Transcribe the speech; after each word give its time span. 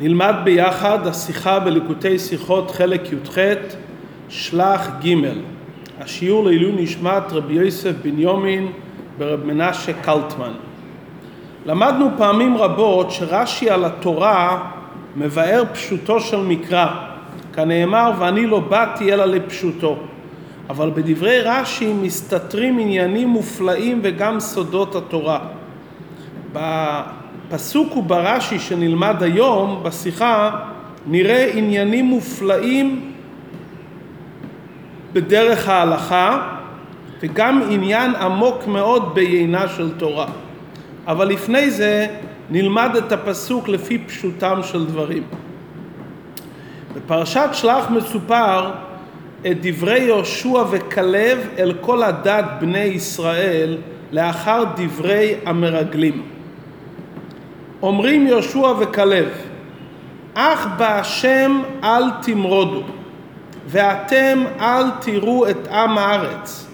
נלמד 0.00 0.34
ביחד 0.44 1.06
השיחה 1.06 1.58
בליקוטי 1.58 2.18
שיחות 2.18 2.70
חלק 2.70 3.12
י"ח 3.12 3.38
שלח 4.28 4.90
ג' 5.04 5.14
השיעור 6.00 6.44
לעילוי 6.44 6.72
נשמת 6.82 7.32
רבי 7.32 7.54
יוסף 7.54 7.92
בניומין 8.02 8.72
ברב 9.18 9.44
מנשה 9.44 9.92
קלטמן. 9.92 10.52
למדנו 11.66 12.08
פעמים 12.18 12.56
רבות 12.56 13.10
שרש"י 13.10 13.70
על 13.70 13.84
התורה 13.84 14.70
מבאר 15.16 15.62
פשוטו 15.72 16.20
של 16.20 16.40
מקרא, 16.40 16.86
כנאמר 17.54 18.12
ואני 18.18 18.46
לא 18.46 18.60
באתי 18.60 19.12
אלא 19.12 19.24
לפשוטו. 19.24 19.96
אבל 20.70 20.90
בדברי 20.90 21.40
רש"י 21.40 21.92
מסתתרים 21.92 22.78
עניינים 22.78 23.28
מופלאים 23.28 24.00
וגם 24.02 24.40
סודות 24.40 24.94
התורה. 24.94 25.38
בפסוק 27.48 27.96
וברש"י 27.96 28.58
שנלמד 28.58 29.22
היום 29.22 29.80
בשיחה 29.82 30.50
נראה 31.06 31.50
עניינים 31.54 32.04
מופלאים 32.04 33.12
בדרך 35.12 35.68
ההלכה 35.68 36.56
וגם 37.20 37.62
עניין 37.70 38.14
עמוק 38.14 38.66
מאוד 38.66 39.14
בעיינה 39.14 39.68
של 39.68 39.90
תורה. 39.98 40.26
אבל 41.06 41.28
לפני 41.28 41.70
זה 41.70 42.06
נלמד 42.50 42.96
את 42.96 43.12
הפסוק 43.12 43.68
לפי 43.68 43.98
פשוטם 43.98 44.60
של 44.62 44.86
דברים. 44.86 45.22
בפרשת 46.94 47.48
שלח 47.52 47.90
מסופר 47.90 48.70
את 49.46 49.56
דברי 49.60 50.00
יהושע 50.00 50.64
וכלב 50.70 51.38
אל 51.58 51.74
כל 51.80 52.02
הדת 52.02 52.44
בני 52.60 52.78
ישראל 52.78 53.78
לאחר 54.12 54.64
דברי 54.76 55.34
המרגלים. 55.46 56.35
אומרים 57.86 58.26
יהושע 58.26 58.72
וכלב, 58.78 59.28
אך 60.34 60.66
בהשם 60.76 61.62
אל 61.84 62.10
תמרודו, 62.22 62.82
ואתם 63.66 64.44
אל 64.60 64.90
תראו 65.00 65.50
את 65.50 65.68
עם 65.68 65.98
הארץ, 65.98 66.66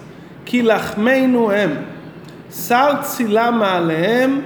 כי 0.45 0.61
לחמנו 0.61 1.51
הם, 1.51 1.71
שר 2.51 2.91
צילה 3.01 3.51
מעליהם, 3.51 4.41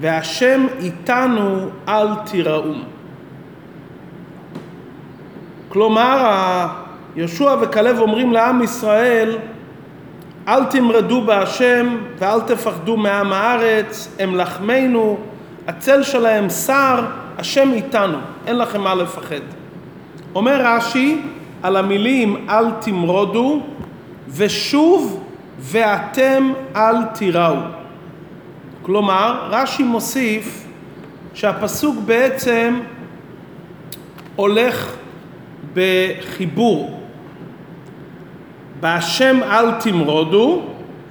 והשם 0.00 0.66
איתנו 0.80 1.68
אל 1.88 2.14
תיראו. 2.14 2.72
כלומר, 5.68 6.66
יהושע 7.16 7.56
וכלב 7.60 7.98
אומרים 7.98 8.32
לעם 8.32 8.62
ישראל, 8.62 9.38
אל 10.48 10.64
תמרדו 10.64 11.20
בהשם 11.20 11.96
ואל 12.18 12.40
תפחדו 12.40 12.96
מעם 12.96 13.32
הארץ, 13.32 14.16
הם 14.18 14.36
לחמנו, 14.36 15.18
הצל 15.68 16.02
שלהם 16.02 16.50
שר, 16.50 17.04
השם 17.38 17.72
איתנו, 17.72 18.18
אין 18.46 18.58
לכם 18.58 18.80
מה 18.80 18.94
לפחד. 18.94 19.40
אומר 20.34 20.60
רש"י 20.64 21.20
על 21.62 21.76
המילים 21.76 22.46
אל 22.48 22.70
תמרודו 22.80 23.62
ושוב 24.28 25.24
ואתם 25.58 26.52
אל 26.76 27.04
תיראו. 27.04 27.56
כלומר, 28.82 29.48
רש"י 29.50 29.82
מוסיף 29.82 30.64
שהפסוק 31.34 31.96
בעצם 32.06 32.80
הולך 34.36 34.96
בחיבור. 35.74 37.00
בהשם 38.80 39.40
אל 39.42 39.72
תמרודו 39.72 40.62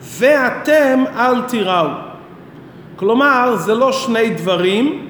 ואתם 0.02 1.03
אל 1.17 1.41
תיראו. 1.41 2.06
כלומר, 2.98 3.56
זה 3.56 3.76
לא 3.76 3.92
שני 3.92 4.30
דברים, 4.30 5.08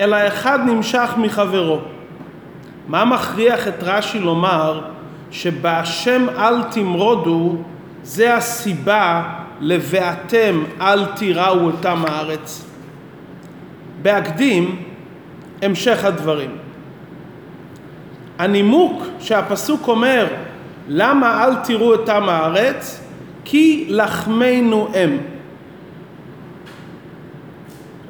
אלא 0.00 0.16
אחד 0.26 0.58
נמשך 0.66 1.10
מחברו. 1.16 1.78
מה 2.88 3.04
מכריח 3.04 3.68
את 3.68 3.82
רש"י 3.82 4.18
לומר 4.18 4.80
שבהשם 5.30 6.26
אל 6.38 6.62
תמרודו 6.62 7.56
זה 8.02 8.34
הסיבה 8.34 9.22
ל"ואתם 9.60 10.62
אל 10.80 11.04
תיראו 11.04 11.60
אותם 11.60 12.02
הארץ"? 12.08 12.64
בהקדים 14.02 14.82
המשך 15.62 16.04
הדברים. 16.04 16.50
הנימוק 18.38 19.02
שהפסוק 19.20 19.88
אומר 19.88 20.26
למה 20.88 21.44
אל 21.44 21.54
תראו 21.54 21.94
את 21.94 22.08
עם 22.08 22.28
הארץ? 22.28 23.00
כי 23.44 23.86
לחמנו 23.88 24.88
הם. 24.94 25.18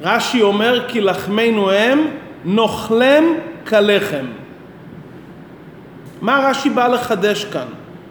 רש"י 0.03 0.41
אומר 0.41 0.85
כי 0.87 1.01
לחמנו 1.01 1.71
הם 1.71 2.07
נאכלם 2.45 3.23
כלחם. 3.67 4.25
מה 6.21 6.39
רש"י 6.49 6.69
בא 6.69 6.87
לחדש 6.87 7.45
כאן? 7.45 7.65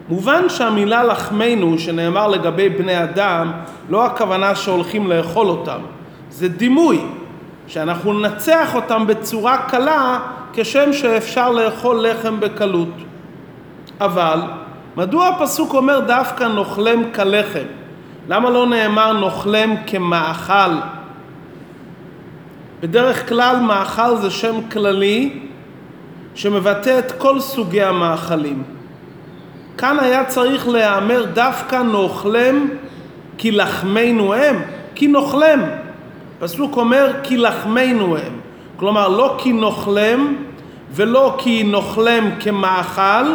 מובן 0.09 0.49
שהמילה 0.49 1.03
לחמנו 1.03 1.79
שנאמר 1.79 2.27
לגבי 2.27 2.69
בני 2.69 3.03
אדם 3.03 3.51
לא 3.89 4.05
הכוונה 4.05 4.55
שהולכים 4.55 5.07
לאכול 5.07 5.47
אותם, 5.47 5.79
זה 6.29 6.47
דימוי, 6.47 7.01
שאנחנו 7.67 8.13
ננצח 8.13 8.75
אותם 8.75 9.07
בצורה 9.07 9.57
קלה 9.57 10.19
כשם 10.53 10.93
שאפשר 10.93 11.51
לאכול 11.51 12.07
לחם 12.07 12.39
בקלות. 12.39 12.93
אבל 14.01 14.39
מדוע 14.97 15.27
הפסוק 15.27 15.73
אומר 15.73 15.99
דווקא 15.99 16.43
נאכלם 16.43 17.03
כלחם? 17.15 17.65
למה 18.29 18.49
לא 18.49 18.67
נאמר 18.67 19.13
נאכלם 19.13 19.75
כמאכל? 19.87 20.71
בדרך 22.81 23.29
כלל 23.29 23.59
מאכל 23.59 24.17
זה 24.17 24.29
שם 24.31 24.55
כללי 24.71 25.39
שמבטא 26.35 26.99
את 26.99 27.11
כל 27.11 27.39
סוגי 27.39 27.83
המאכלים. 27.83 28.63
כאן 29.77 29.97
היה 29.99 30.25
צריך 30.25 30.67
להיאמר 30.67 31.25
דווקא 31.33 31.75
נאכלם 31.75 32.69
כי 33.37 33.51
לחמנו 33.51 34.33
הם, 34.33 34.61
כי 34.95 35.07
נאכלם. 35.07 35.61
פסוק 36.39 36.77
אומר 36.77 37.11
כי 37.23 37.37
לחמנו 37.37 38.17
הם. 38.17 38.39
כלומר 38.77 39.07
לא 39.07 39.35
כי 39.37 39.53
נאכלם 39.53 40.35
ולא 40.91 41.35
כי 41.37 41.63
נאכלם 41.63 42.29
כמאכל, 42.39 43.33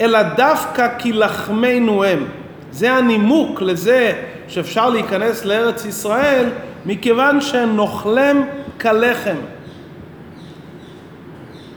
אלא 0.00 0.22
דווקא 0.22 0.88
כי 0.98 1.12
לחמנו 1.12 2.04
הם. 2.04 2.24
זה 2.72 2.92
הנימוק 2.92 3.62
לזה 3.62 4.12
שאפשר 4.48 4.90
להיכנס 4.90 5.44
לארץ 5.44 5.84
ישראל, 5.84 6.48
מכיוון 6.86 7.40
שנאכלם 7.40 8.42
כלחם. 8.80 9.36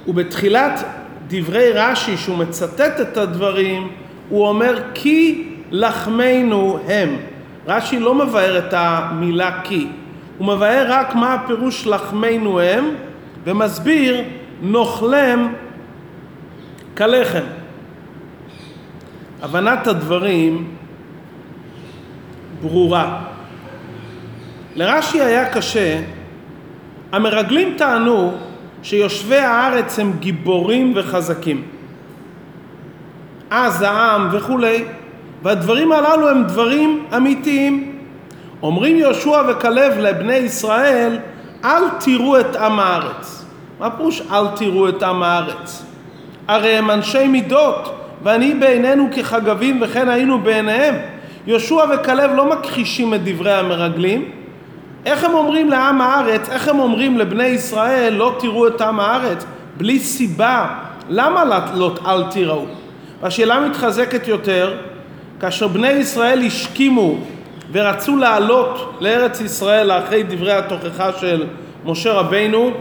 ובתחילת 0.07 0.83
דברי 1.27 1.71
רש"י, 1.71 2.17
שהוא 2.17 2.37
מצטט 2.37 3.01
את 3.01 3.17
הדברים, 3.17 3.87
הוא 4.29 4.47
אומר 4.47 4.81
כי 4.93 5.47
לחמנו 5.71 6.79
הם. 6.87 7.17
רש"י 7.67 7.99
לא 7.99 8.15
מבאר 8.15 8.57
את 8.57 8.73
המילה 8.77 9.61
כי, 9.63 9.87
הוא 10.37 10.47
מבאר 10.47 10.85
רק 10.89 11.15
מה 11.15 11.33
הפירוש 11.33 11.87
לחמנו 11.87 12.59
הם, 12.59 12.85
ומסביר 13.43 14.23
נאכלם 14.61 15.53
כלחם. 16.97 17.43
הבנת 19.41 19.87
הדברים 19.87 20.75
ברורה. 22.61 23.21
לרש"י 24.75 25.21
היה 25.21 25.53
קשה, 25.53 26.01
המרגלים 27.11 27.73
טענו 27.77 28.33
שיושבי 28.83 29.37
הארץ 29.37 29.99
הם 29.99 30.13
גיבורים 30.19 30.93
וחזקים. 30.95 31.63
אז 33.49 33.81
העם 33.81 34.27
וכולי, 34.31 34.83
והדברים 35.43 35.91
הללו 35.91 36.29
הם 36.29 36.43
דברים 36.43 37.05
אמיתיים. 37.17 37.95
אומרים 38.63 38.97
יהושע 38.97 39.41
וכלב 39.49 39.97
לבני 39.97 40.35
ישראל, 40.35 41.17
אל 41.63 41.83
תראו 41.99 42.39
את 42.39 42.55
עם 42.55 42.79
הארץ. 42.79 43.45
מה 43.79 43.89
פירוש 43.89 44.21
אל 44.31 44.47
תראו 44.55 44.89
את 44.89 45.03
עם 45.03 45.23
הארץ? 45.23 45.85
הרי 46.47 46.69
הם 46.69 46.91
אנשי 46.91 47.27
מידות, 47.27 47.95
ואני 48.23 48.53
בעינינו 48.53 49.09
כחגבים 49.15 49.79
וכן 49.81 50.09
היינו 50.09 50.39
בעיניהם. 50.39 50.95
יהושע 51.47 51.83
וכלב 51.93 52.31
לא 52.35 52.49
מכחישים 52.49 53.13
את 53.13 53.23
דברי 53.23 53.53
המרגלים. 53.53 54.40
איך 55.05 55.23
הם 55.23 55.33
אומרים 55.33 55.69
לעם 55.69 56.01
הארץ, 56.01 56.49
איך 56.49 56.67
הם 56.67 56.79
אומרים 56.79 57.17
לבני 57.17 57.45
ישראל 57.45 58.13
לא 58.13 58.35
תראו 58.39 58.67
את 58.67 58.81
עם 58.81 58.99
הארץ? 58.99 59.45
בלי 59.77 59.99
סיבה. 59.99 60.67
למה 61.09 61.61
לא 61.73 61.91
אל 62.05 62.23
תראו? 62.23 62.65
והשאלה 63.21 63.59
מתחזקת 63.59 64.27
יותר 64.27 64.77
כאשר 65.39 65.67
בני 65.67 65.89
ישראל 65.89 66.45
השכימו 66.45 67.15
ורצו 67.71 68.17
לעלות 68.17 68.97
לארץ 68.99 69.41
ישראל 69.41 69.91
אחרי 69.91 70.23
דברי 70.23 70.51
התוכחה 70.51 71.09
של 71.19 71.45
משה 71.85 72.13
רבינו, 72.13 72.71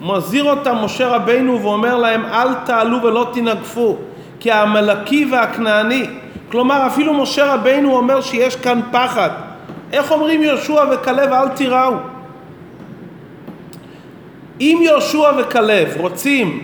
מזהיר 0.00 0.44
אותם 0.44 0.76
משה 0.84 1.08
רבינו 1.08 1.62
ואומר 1.62 1.96
להם 1.96 2.24
אל 2.24 2.54
תעלו 2.54 3.02
ולא 3.02 3.30
תנגפו 3.32 3.96
כי 4.40 4.50
העמלקי 4.50 5.28
והכנעני 5.32 6.06
כלומר 6.50 6.86
אפילו 6.86 7.14
משה 7.14 7.54
רבינו 7.54 7.96
אומר 7.96 8.20
שיש 8.20 8.56
כאן 8.56 8.80
פחד 8.92 9.30
איך 9.92 10.12
אומרים 10.12 10.42
יהושע 10.42 10.84
וכלב 10.92 11.32
אל 11.32 11.48
תיראו 11.48 11.92
אם 14.60 14.78
יהושע 14.82 15.30
וכלב 15.38 15.94
רוצים 15.96 16.62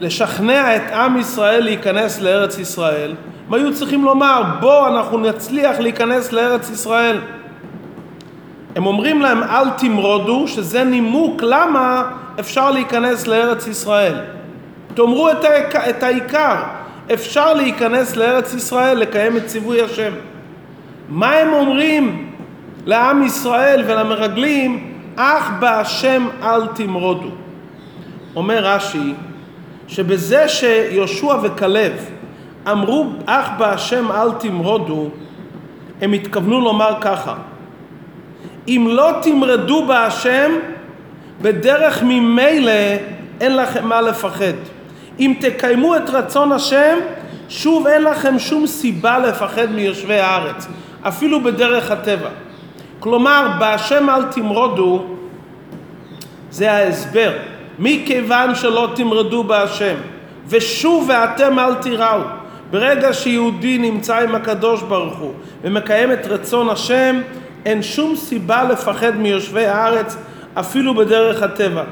לשכנע 0.00 0.76
את 0.76 0.92
עם 0.92 1.16
ישראל 1.16 1.64
להיכנס 1.64 2.20
לארץ 2.20 2.58
ישראל, 2.58 3.14
הם 3.48 3.54
היו 3.54 3.74
צריכים 3.74 4.04
לומר, 4.04 4.42
בוא 4.60 4.88
אנחנו 4.88 5.18
נצליח 5.18 5.78
להיכנס 5.78 6.32
לארץ 6.32 6.70
ישראל. 6.70 7.20
הם 8.76 8.86
אומרים 8.86 9.22
להם, 9.22 9.42
אל 9.42 9.70
תמרודו, 9.70 10.48
שזה 10.48 10.84
נימוק 10.84 11.42
למה 11.42 12.10
אפשר 12.40 12.70
להיכנס 12.70 13.26
לארץ 13.26 13.66
ישראל. 13.66 14.14
תאמרו 14.94 15.30
את, 15.30 16.02
העיקר, 16.02 16.56
אפשר 17.14 17.54
להיכנס 17.54 18.16
לארץ 18.16 18.54
ישראל, 18.54 18.98
לקיים 18.98 19.36
את 19.36 19.46
ציווי 19.46 19.82
השם. 19.82 20.12
מה 21.08 21.32
הם 21.32 21.52
אומרים 21.52 22.32
לעם 22.86 23.22
ישראל 23.22 23.82
ולמרגלים? 23.86 24.94
אך 25.16 25.50
בהשם 25.58 26.28
אל 26.42 26.66
תמרודו. 26.66 27.28
אומר 28.36 28.64
רש"י, 28.64 29.12
שבזה 29.88 30.48
שיהושע 30.48 31.36
וכלב 31.42 31.92
אמרו 32.70 33.06
אך 33.26 33.48
בהשם 33.58 34.12
אל 34.12 34.32
תמרודו, 34.32 35.08
הם 36.00 36.12
התכוונו 36.12 36.60
לומר 36.60 36.94
ככה: 37.00 37.34
אם 38.68 38.86
לא 38.90 39.10
תמרדו 39.22 39.86
בהשם, 39.86 40.52
בדרך 41.42 42.02
ממילא 42.02 42.72
אין 43.40 43.56
לכם 43.56 43.88
מה 43.88 44.00
לפחד. 44.00 44.52
אם 45.20 45.34
תקיימו 45.40 45.96
את 45.96 46.10
רצון 46.10 46.52
השם, 46.52 46.98
שוב 47.48 47.86
אין 47.86 48.02
לכם 48.02 48.38
שום 48.38 48.66
סיבה 48.66 49.18
לפחד 49.18 49.70
מיושבי 49.70 50.18
הארץ, 50.18 50.66
אפילו 51.02 51.42
בדרך 51.42 51.90
הטבע. 51.90 52.28
כלומר, 53.00 53.48
בהשם 53.58 54.10
אל 54.10 54.22
תמרודו, 54.22 55.04
זה 56.50 56.72
ההסבר. 56.72 57.32
מכיוון 57.78 58.54
שלא 58.54 58.88
תמרדו 58.94 59.44
בהשם, 59.44 59.94
ושוב 60.48 61.08
ואתם 61.08 61.58
אל 61.58 61.74
תיראו. 61.74 62.20
ברגע 62.70 63.12
שיהודי 63.12 63.78
נמצא 63.78 64.18
עם 64.18 64.34
הקדוש 64.34 64.82
ברוך 64.82 65.18
הוא 65.18 65.32
ומקיים 65.64 66.12
את 66.12 66.26
רצון 66.26 66.68
השם, 66.68 67.20
אין 67.64 67.82
שום 67.82 68.16
סיבה 68.16 68.64
לפחד 68.64 69.16
מיושבי 69.16 69.66
הארץ, 69.66 70.16
אפילו 70.54 70.94
בדרך 70.94 71.42
הטבע. 71.42 71.84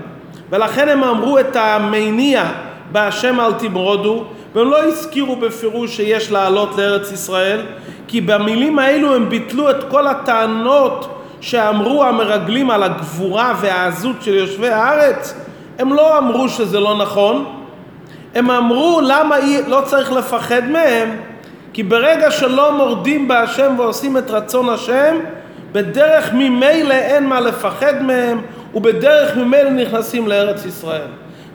ולכן 0.51 0.89
הם 0.89 1.05
אמרו 1.05 1.39
את 1.39 1.57
המניע 1.57 2.45
בהשם 2.93 3.41
אל 3.41 3.53
תמרודו, 3.53 4.25
והם 4.57 4.71
לא 4.71 4.85
הזכירו 4.85 5.37
בפירוש 5.37 5.97
שיש 5.97 6.33
לעלות 6.33 6.79
לארץ 6.79 7.13
ישראל, 7.13 7.61
כי 8.09 8.21
במילים 8.21 8.79
האלו 8.79 9.15
הם 9.15 9.29
ביטלו 9.29 9.71
את 9.71 9.85
כל 9.89 10.07
הטענות 10.07 11.23
שאמרו 11.41 12.05
המרגלים 12.05 12.71
על 12.71 12.83
הגבורה 12.83 13.55
והעזות 13.61 14.17
של 14.23 14.35
יושבי 14.35 14.69
הארץ, 14.69 15.35
הם 15.79 15.93
לא 15.93 16.19
אמרו 16.19 16.49
שזה 16.49 16.81
לא 16.81 16.97
נכון, 16.97 17.45
הם 18.35 18.51
אמרו 18.51 19.01
למה 19.05 19.37
לא 19.67 19.81
צריך 19.85 20.13
לפחד 20.13 20.65
מהם, 20.65 21.17
כי 21.73 21.83
ברגע 21.83 22.31
שלא 22.31 22.73
מורדים 22.73 23.29
בהשם 23.29 23.75
ועושים 23.79 24.17
את 24.17 24.31
רצון 24.31 24.69
השם, 24.69 25.17
בדרך 25.73 26.33
ממילא 26.33 26.95
אין 26.95 27.27
מה 27.27 27.41
לפחד 27.41 28.03
מהם, 28.03 28.41
ובדרך 28.75 29.37
ממילא 29.37 29.71
נכנסים 29.71 30.29
לארץ 30.29 30.65
ישראל. 30.65 31.09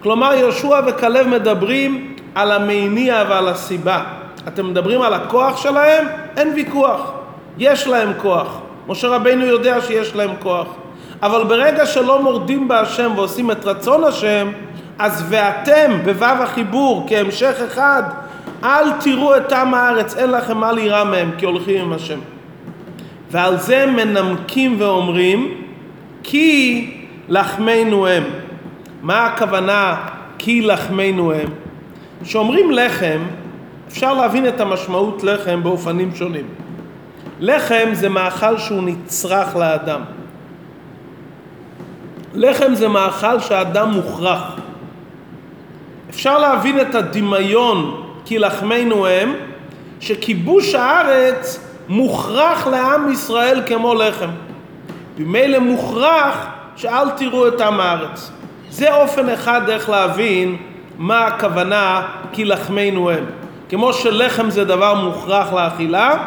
כלומר, 0.04 0.34
יהושע 0.34 0.80
וכלב 0.88 1.28
מדברים 1.28 2.11
על 2.36 2.52
המניע 2.52 3.24
ועל 3.30 3.48
הסיבה. 3.48 4.04
אתם 4.48 4.70
מדברים 4.70 5.02
על 5.02 5.14
הכוח 5.14 5.58
שלהם? 5.58 6.08
אין 6.38 6.54
ויכוח. 6.56 7.12
יש 7.58 7.88
להם 7.88 8.12
כוח. 8.22 8.60
משה 8.88 9.08
רבינו 9.08 9.46
יודע 9.46 9.82
שיש 9.82 10.16
להם 10.16 10.32
כוח. 10.40 10.68
אבל 11.22 11.44
ברגע 11.44 11.86
שלא 11.86 12.22
מורדים 12.22 12.68
בהשם 12.68 13.12
ועושים 13.16 13.52
את 13.52 13.66
רצון 13.66 14.04
השם, 14.04 14.48
אז 15.00 15.26
ואתם, 15.30 15.92
בו"ו 16.04 16.26
החיבור, 16.26 17.06
כהמשך 17.10 17.56
אחד, 17.68 18.04
אל 18.64 18.92
תראו 19.00 19.38
את 19.38 19.54
עם 19.54 19.74
הארץ, 19.74 20.18
אין 20.18 20.32
לכם 20.32 20.58
מה 20.58 20.72
לירא 20.72 21.04
מהם, 21.04 21.32
כי 21.38 21.46
הולכים 21.46 21.82
עם 21.82 21.94
השם. 21.94 22.20
ועל 23.32 23.58
זה 23.58 23.86
מנמקים 23.86 24.76
ואומרים, 24.80 25.54
כי 26.24 26.88
לחמנו 27.30 28.08
הם. 28.08 28.24
מה 29.02 29.26
הכוונה 29.26 29.96
כי 30.38 30.62
לחמנו 30.62 31.34
הם? 31.34 31.61
כשאומרים 32.24 32.72
לחם, 32.72 33.22
אפשר 33.88 34.14
להבין 34.14 34.48
את 34.48 34.60
המשמעות 34.60 35.24
לחם 35.24 35.64
באופנים 35.64 36.16
שונים. 36.16 36.46
לחם 37.40 37.90
זה 37.94 38.10
מאכל 38.10 38.58
שהוא 38.58 38.84
נצרך 38.84 39.56
לאדם. 39.56 40.02
לחם 42.34 42.76
זה 42.76 42.88
מאכל 42.88 43.40
שהאדם 43.40 43.92
מוכרח. 43.92 44.56
אפשר 46.10 46.40
להבין 46.40 46.82
את 46.82 46.96
הדמיון 46.96 48.04
כי 48.26 48.40
לחמנו 48.40 49.08
הם, 49.08 49.34
שכיבוש 50.00 50.76
הארץ 50.76 51.68
מוכרח 51.90 52.68
לעם 52.68 53.12
ישראל 53.12 53.62
כמו 53.68 53.94
לחם. 53.94 54.30
במילא 55.18 55.60
מוכרח 55.60 56.48
שאל 56.76 57.10
תראו 57.10 57.48
את 57.48 57.62
עם 57.62 57.80
הארץ. 57.80 58.32
זה 58.70 58.94
אופן 58.96 59.30
אחד 59.30 59.70
איך 59.70 59.90
להבין 59.90 60.58
מה 61.02 61.26
הכוונה 61.26 62.08
כי 62.32 62.46
לחמנו 62.46 63.10
הם. 63.10 63.26
כמו 63.70 63.94
שלחם 63.94 64.50
זה 64.50 64.66
דבר 64.66 64.94
מוכרח 64.94 65.54
לאכילה, 65.54 66.26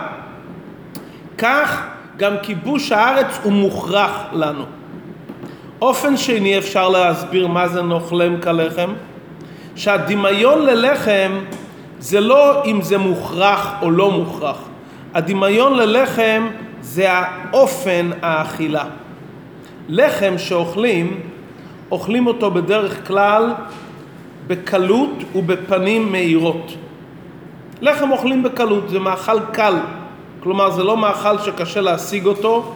כך 1.38 1.86
גם 2.16 2.32
כיבוש 2.42 2.92
הארץ 2.92 3.38
הוא 3.42 3.52
מוכרח 3.52 4.24
לנו. 4.32 4.64
אופן 5.82 6.16
שני 6.16 6.58
אפשר 6.58 6.88
להסביר 6.88 7.46
מה 7.46 7.68
זה 7.68 7.82
נאכלם 7.82 8.40
כלחם, 8.40 8.92
שהדמיון 9.76 10.66
ללחם 10.66 11.32
זה 11.98 12.20
לא 12.20 12.64
אם 12.64 12.82
זה 12.82 12.98
מוכרח 12.98 13.74
או 13.82 13.90
לא 13.90 14.10
מוכרח, 14.10 14.58
הדמיון 15.14 15.76
ללחם 15.76 16.48
זה 16.80 17.06
האופן 17.10 18.10
האכילה. 18.22 18.84
לחם 19.88 20.34
שאוכלים, 20.38 21.20
אוכלים 21.90 22.26
אותו 22.26 22.50
בדרך 22.50 23.08
כלל 23.08 23.52
בקלות 24.46 25.10
ובפנים 25.34 26.12
מהירות. 26.12 26.72
לחם 27.80 28.12
אוכלים 28.12 28.42
בקלות, 28.42 28.88
זה 28.88 28.98
מאכל 28.98 29.40
קל, 29.52 29.74
כלומר 30.40 30.70
זה 30.70 30.84
לא 30.84 30.96
מאכל 30.96 31.38
שקשה 31.38 31.80
להשיג 31.80 32.26
אותו, 32.26 32.72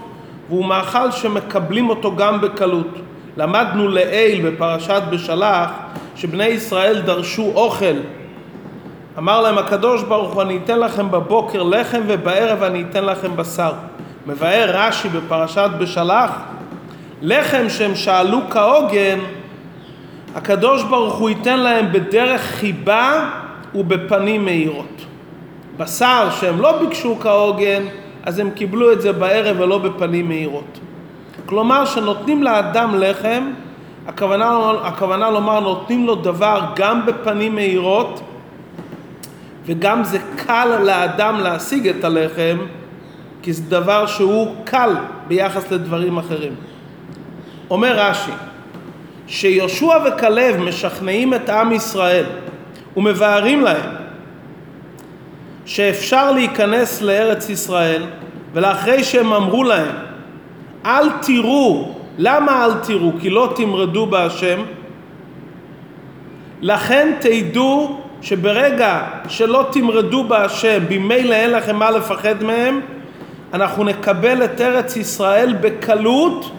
והוא 0.49 0.65
מאכל 0.65 1.11
שמקבלים 1.11 1.91
אותו 1.91 2.17
גם 2.17 2.41
בקלות. 2.41 2.89
למדנו 3.37 3.89
לעיל 3.89 4.51
בפרשת 4.51 5.03
בשלח 5.11 5.71
שבני 6.17 6.47
ישראל 6.47 7.01
דרשו 7.01 7.53
אוכל. 7.55 7.97
אמר 9.19 9.41
להם 9.41 9.59
הקדוש 9.59 10.03
ברוך 10.03 10.35
הוא 10.35 10.43
אני 10.43 10.59
אתן 10.65 10.79
לכם 10.79 11.11
בבוקר 11.11 11.63
לחם 11.63 12.01
ובערב 12.07 12.63
אני 12.63 12.85
אתן 12.91 13.05
לכם 13.05 13.37
בשר. 13.37 13.73
מבאר 14.27 14.71
רש"י 14.73 15.09
בפרשת 15.09 15.71
בשלח 15.79 16.31
לחם 17.23 17.65
שהם 17.69 17.95
שאלו 17.95 18.39
כהוגן 18.51 19.19
הקדוש 20.39 20.83
ברוך 20.83 21.15
הוא 21.15 21.29
ייתן 21.29 21.59
להם 21.59 21.93
בדרך 21.93 22.41
חיבה 22.41 23.31
ובפנים 23.75 24.45
מאירות. 24.45 25.07
בשר 25.77 26.29
שהם 26.41 26.61
לא 26.61 26.79
ביקשו 26.79 27.17
כהוגן 27.21 27.83
אז 28.23 28.39
הם 28.39 28.51
קיבלו 28.51 28.93
את 28.93 29.01
זה 29.01 29.13
בערב 29.13 29.61
ולא 29.61 29.79
בפנים 29.79 30.29
מהירות. 30.29 30.79
כלומר 31.47 31.85
שנותנים 31.85 32.43
לאדם 32.43 32.95
לחם, 32.99 33.51
הכוונה, 34.07 34.73
הכוונה 34.83 35.31
לומר 35.31 35.61
נותנים 35.61 36.07
לו 36.07 36.15
דבר 36.15 36.61
גם 36.77 37.07
בפנים 37.07 37.55
מהירות 37.55 38.21
וגם 39.67 40.05
זה 40.05 40.19
קל 40.37 40.79
לאדם 40.85 41.41
להשיג 41.41 41.89
את 41.89 42.05
הלחם 42.05 42.59
כי 43.43 43.53
זה 43.53 43.63
דבר 43.63 44.07
שהוא 44.07 44.55
קל 44.65 44.91
ביחס 45.29 45.71
לדברים 45.71 46.19
אחרים. 46.19 46.53
אומר 47.71 47.93
רש"י 47.99 48.33
שיהושע 49.29 49.99
וכלב 50.07 50.57
משכנעים 50.57 51.35
את 51.35 51.49
עם 51.49 51.73
ישראל 51.73 52.25
ומבארים 52.97 53.61
להם 53.61 53.91
שאפשר 55.65 56.33
להיכנס 56.33 57.03
לארץ 57.03 57.49
ישראל 57.49 58.03
ולאחרי 58.53 59.05
שהם 59.05 59.33
אמרו 59.33 59.65
להם 59.65 59.95
אל 60.87 61.09
תראו, 61.23 61.95
למה 62.19 62.65
אל 62.65 62.75
תראו? 62.75 63.13
כי 63.21 63.31
לא 63.31 63.53
תמרדו 63.57 64.07
בהשם 64.07 64.63
לכן 66.61 67.13
תדעו 67.21 68.01
שברגע 68.23 69.03
שלא 69.29 69.67
תמרדו 69.73 70.25
בהשם 70.25 70.83
ממילא 70.91 71.35
אין 71.35 71.51
לכם 71.51 71.77
מה 71.77 71.91
לפחד 71.91 72.43
מהם 72.43 72.81
אנחנו 73.55 73.85
נקבל 73.85 74.45
את 74.45 74.61
ארץ 74.61 74.97
ישראל 74.97 75.55
בקלות 75.61 76.51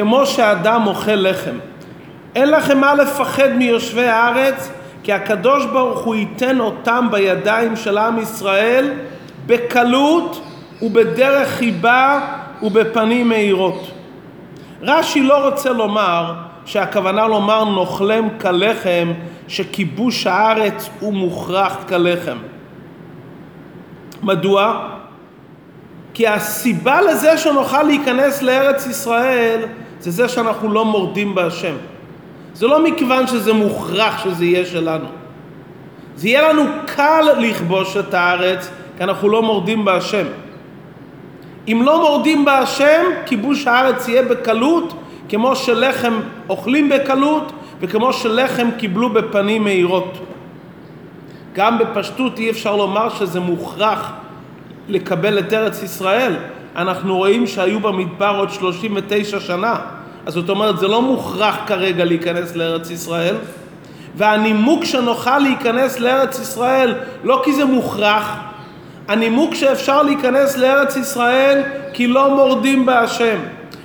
כמו 0.00 0.26
שאדם 0.26 0.86
אוכל 0.86 1.14
לחם 1.14 1.58
אין 2.34 2.50
לכם 2.50 2.78
מה 2.78 2.94
לפחד 2.94 3.48
מיושבי 3.48 4.06
הארץ 4.06 4.70
כי 5.02 5.12
הקדוש 5.12 5.66
ברוך 5.66 5.98
הוא 5.98 6.14
ייתן 6.14 6.60
אותם 6.60 7.08
בידיים 7.10 7.76
של 7.76 7.98
עם 7.98 8.18
ישראל 8.18 8.90
בקלות 9.46 10.42
ובדרך 10.82 11.48
חיבה 11.48 12.20
ובפנים 12.62 13.28
מאירות. 13.28 13.90
רש"י 14.82 15.22
לא 15.22 15.48
רוצה 15.48 15.70
לומר 15.70 16.34
שהכוונה 16.64 17.26
לומר 17.26 17.64
נאכלם 17.64 18.28
כלחם, 18.40 19.12
שכיבוש 19.48 20.26
הארץ 20.26 20.88
הוא 21.00 21.14
מוכרח 21.14 21.76
כלחם. 21.88 22.38
מדוע? 24.22 24.88
כי 26.14 26.28
הסיבה 26.28 27.00
לזה 27.00 27.38
שנוכל 27.38 27.82
להיכנס 27.82 28.42
לארץ 28.42 28.86
ישראל 28.86 29.60
זה 30.00 30.10
זה 30.10 30.28
שאנחנו 30.28 30.72
לא 30.72 30.84
מורדים 30.84 31.34
בהשם. 31.34 31.74
זה 32.54 32.66
לא 32.66 32.84
מכיוון 32.84 33.26
שזה 33.26 33.52
מוכרח 33.52 34.24
שזה 34.24 34.44
יהיה 34.44 34.66
שלנו. 34.66 35.06
זה 36.16 36.28
יהיה 36.28 36.52
לנו 36.52 36.62
קל 36.86 37.24
לכבוש 37.38 37.96
את 37.96 38.14
הארץ 38.14 38.70
כי 38.96 39.04
אנחנו 39.04 39.28
לא 39.28 39.42
מורדים 39.42 39.84
בהשם. 39.84 40.26
אם 41.68 41.82
לא 41.84 42.00
מורדים 42.00 42.44
בהשם, 42.44 43.02
כיבוש 43.26 43.66
הארץ 43.66 44.08
יהיה 44.08 44.22
בקלות, 44.22 44.94
כמו 45.28 45.56
שלחם 45.56 46.20
אוכלים 46.48 46.88
בקלות, 46.88 47.52
וכמו 47.80 48.12
שלחם 48.12 48.68
קיבלו 48.78 49.08
בפנים 49.08 49.64
מהירות. 49.64 50.18
גם 51.54 51.78
בפשטות 51.78 52.38
אי 52.38 52.50
אפשר 52.50 52.76
לומר 52.76 53.08
שזה 53.08 53.40
מוכרח 53.40 54.12
לקבל 54.88 55.38
את 55.38 55.52
ארץ 55.52 55.82
ישראל. 55.82 56.36
אנחנו 56.76 57.16
רואים 57.16 57.46
שהיו 57.46 57.80
במדבר 57.80 58.34
עוד 58.38 58.50
39 58.50 59.40
שנה. 59.40 59.76
אז 60.26 60.34
זאת 60.34 60.48
אומרת, 60.48 60.78
זה 60.78 60.88
לא 60.88 61.02
מוכרח 61.02 61.56
כרגע 61.66 62.04
להיכנס 62.04 62.56
לארץ 62.56 62.90
ישראל. 62.90 63.34
והנימוק 64.16 64.84
שנוכל 64.84 65.38
להיכנס 65.38 66.00
לארץ 66.00 66.38
ישראל, 66.38 66.94
לא 67.24 67.42
כי 67.44 67.52
זה 67.52 67.64
מוכרח, 67.64 68.36
הנימוק 69.08 69.54
שאפשר 69.54 70.02
להיכנס 70.02 70.56
לארץ 70.56 70.96
ישראל 70.96 71.62
כי 71.92 72.06
לא 72.06 72.34
מורדים 72.34 72.86
בהשם. 72.86 73.38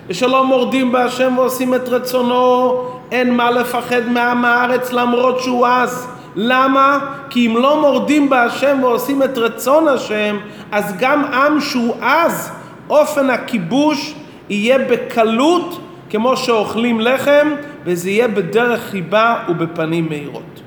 ושלא 0.08 0.46
מורדים 0.46 0.92
בהשם 0.92 1.38
ועושים 1.38 1.76
את 1.76 1.90
רצונו, 1.90 2.82
אין 3.12 3.36
מה 3.36 3.52
לפחד 3.52 4.08
מעם 4.08 4.46
הארץ 4.46 4.94
למרות 4.94 5.40
שהוא 5.40 5.68
עז. 5.68 6.08
למה? 6.36 7.00
כי 7.30 7.48
אם 7.48 7.58
לא 7.58 7.82
מורדים 7.82 8.30
בהשם 8.30 8.78
ועושים 8.82 9.24
את 9.24 9.38
רצון 9.38 9.88
השם, 9.88 10.38
אז 10.72 10.94
גם 11.00 11.26
עם 11.26 11.62
שהוא 11.62 11.96
עז, 12.02 12.52
אופן 12.90 13.30
הכיבוש 13.30 14.14
יהיה 14.50 14.78
בקלות 14.80 15.80
כמו 16.10 16.38
שאוכלים 16.38 17.00
לחם, 17.02 17.48
וזה 17.84 18.10
יהיה 18.10 18.28
בדרך 18.28 18.82
חיבה 18.82 19.44
ובפנים 19.50 20.10
מהירות. 20.10 20.62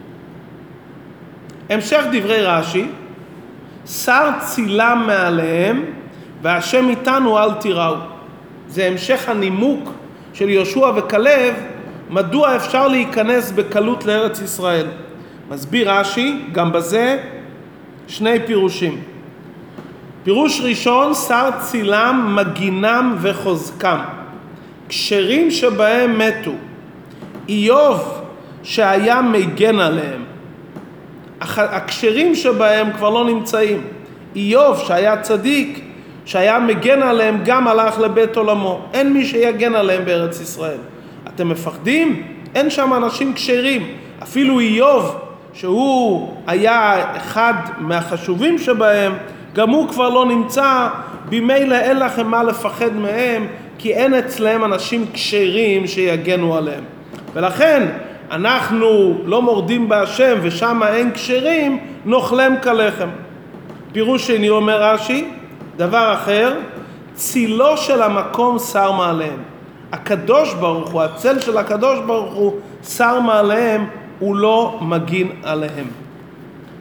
המשך 1.71 2.03
דברי 2.13 2.43
רש"י, 2.43 2.85
שר 3.87 4.31
צילם 4.41 5.05
מעליהם, 5.07 5.85
והשם 6.43 6.89
איתנו 6.89 7.39
אל 7.39 7.53
תיראו. 7.55 7.97
זה 8.69 8.87
המשך 8.87 9.29
הנימוק 9.29 9.93
של 10.33 10.49
יהושע 10.49 10.91
וכלב, 10.97 11.55
מדוע 12.11 12.57
אפשר 12.57 12.89
להיכנס 12.89 13.53
בקלות 13.53 14.05
לארץ 14.05 14.41
ישראל. 14.41 14.87
מסביר 15.51 15.91
רש"י, 15.93 16.39
גם 16.53 16.73
בזה, 16.73 17.19
שני 18.09 18.39
פירושים. 18.47 19.03
פירוש 20.27 20.61
ראשון, 20.61 21.15
שר 21.15 21.51
צילם, 21.59 22.37
מגינם 22.37 23.17
וחוזקם. 23.21 23.99
כשרים 24.89 25.51
שבהם 25.51 26.19
מתו. 26.19 26.51
איוב 27.49 28.23
שהיה 28.63 29.23
מגן 29.23 29.79
עליהם. 29.81 30.25
הכשרים 31.41 32.35
שבהם 32.35 32.93
כבר 32.93 33.11
לא 33.11 33.25
נמצאים. 33.25 33.83
איוב 34.37 34.79
שהיה 34.87 35.23
צדיק, 35.23 35.81
שהיה 36.25 36.59
מגן 36.59 37.03
עליהם, 37.03 37.39
גם 37.45 37.69
הלך 37.69 37.99
לבית 37.99 38.37
עולמו. 38.37 38.81
אין 38.93 39.13
מי 39.13 39.27
שיגן 39.27 39.75
עליהם 39.75 40.05
בארץ 40.05 40.41
ישראל. 40.41 40.79
אתם 41.29 41.49
מפחדים? 41.49 42.23
אין 42.55 42.71
שם 42.71 42.95
אנשים 42.95 43.33
כשרים. 43.33 43.87
אפילו 44.23 44.61
איוב, 44.61 45.17
שהוא 45.53 46.35
היה 46.47 47.05
אחד 47.17 47.55
מהחשובים 47.79 48.59
שבהם, 48.59 49.13
גם 49.57 49.71
הוא 49.71 49.89
כבר 49.89 50.09
לא 50.09 50.27
נמצא, 50.27 50.89
ממילא 51.33 51.75
אין 51.75 51.99
לכם 51.99 52.27
מה 52.27 52.43
לפחד 52.43 52.97
מהם, 52.97 53.47
כי 53.79 53.95
אין 53.95 54.15
אצלם 54.15 54.65
אנשים 54.65 55.05
כשרים 55.13 55.87
שיגנו 55.87 56.57
עליהם. 56.57 56.85
ולכן 57.35 57.89
אנחנו 58.31 59.19
לא 59.25 59.43
מורדים 59.43 59.89
בהשם 59.89 60.39
ושם 60.43 60.81
אין 60.89 61.11
כשרים, 61.13 61.79
נאכלם 62.05 62.55
כלחם. 62.63 63.09
פירוש 63.93 64.27
שני 64.27 64.49
אומר 64.49 64.83
רש"י, 64.83 65.29
דבר 65.77 66.13
אחר, 66.15 66.59
צילו 67.15 67.77
של 67.77 68.03
המקום 68.03 68.59
שר 68.59 68.93
מעליהם. 68.93 69.43
הקדוש 69.93 70.55
ברוך 70.55 70.91
הוא, 70.91 71.03
הצל 71.03 71.41
של 71.41 71.59
הקדוש 71.59 71.99
ברוך 72.07 72.35
הוא, 72.35 72.53
שר 72.85 73.21
מעליהם, 73.21 73.87
הוא 74.19 74.37
לא 74.37 74.79
מגין 74.83 75.29
עליהם. 75.43 75.87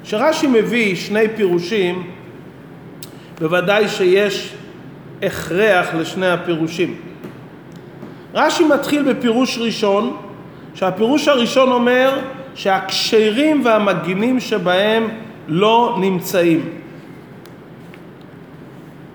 כשרש"י 0.04 0.48
מביא 0.48 0.96
שני 0.96 1.28
פירושים, 1.36 2.04
בוודאי 3.40 3.88
שיש 3.88 4.54
הכרח 5.24 5.94
לשני 5.94 6.28
הפירושים. 6.28 6.96
רש"י 8.34 8.64
מתחיל 8.64 9.14
בפירוש 9.14 9.58
ראשון, 9.58 10.18
שהפירוש 10.74 11.28
הראשון 11.28 11.72
אומר 11.72 12.20
שהכשרים 12.56 13.66
והמגינים 13.66 14.40
שבהם 14.40 15.08
לא 15.48 15.98
נמצאים. 16.00 16.70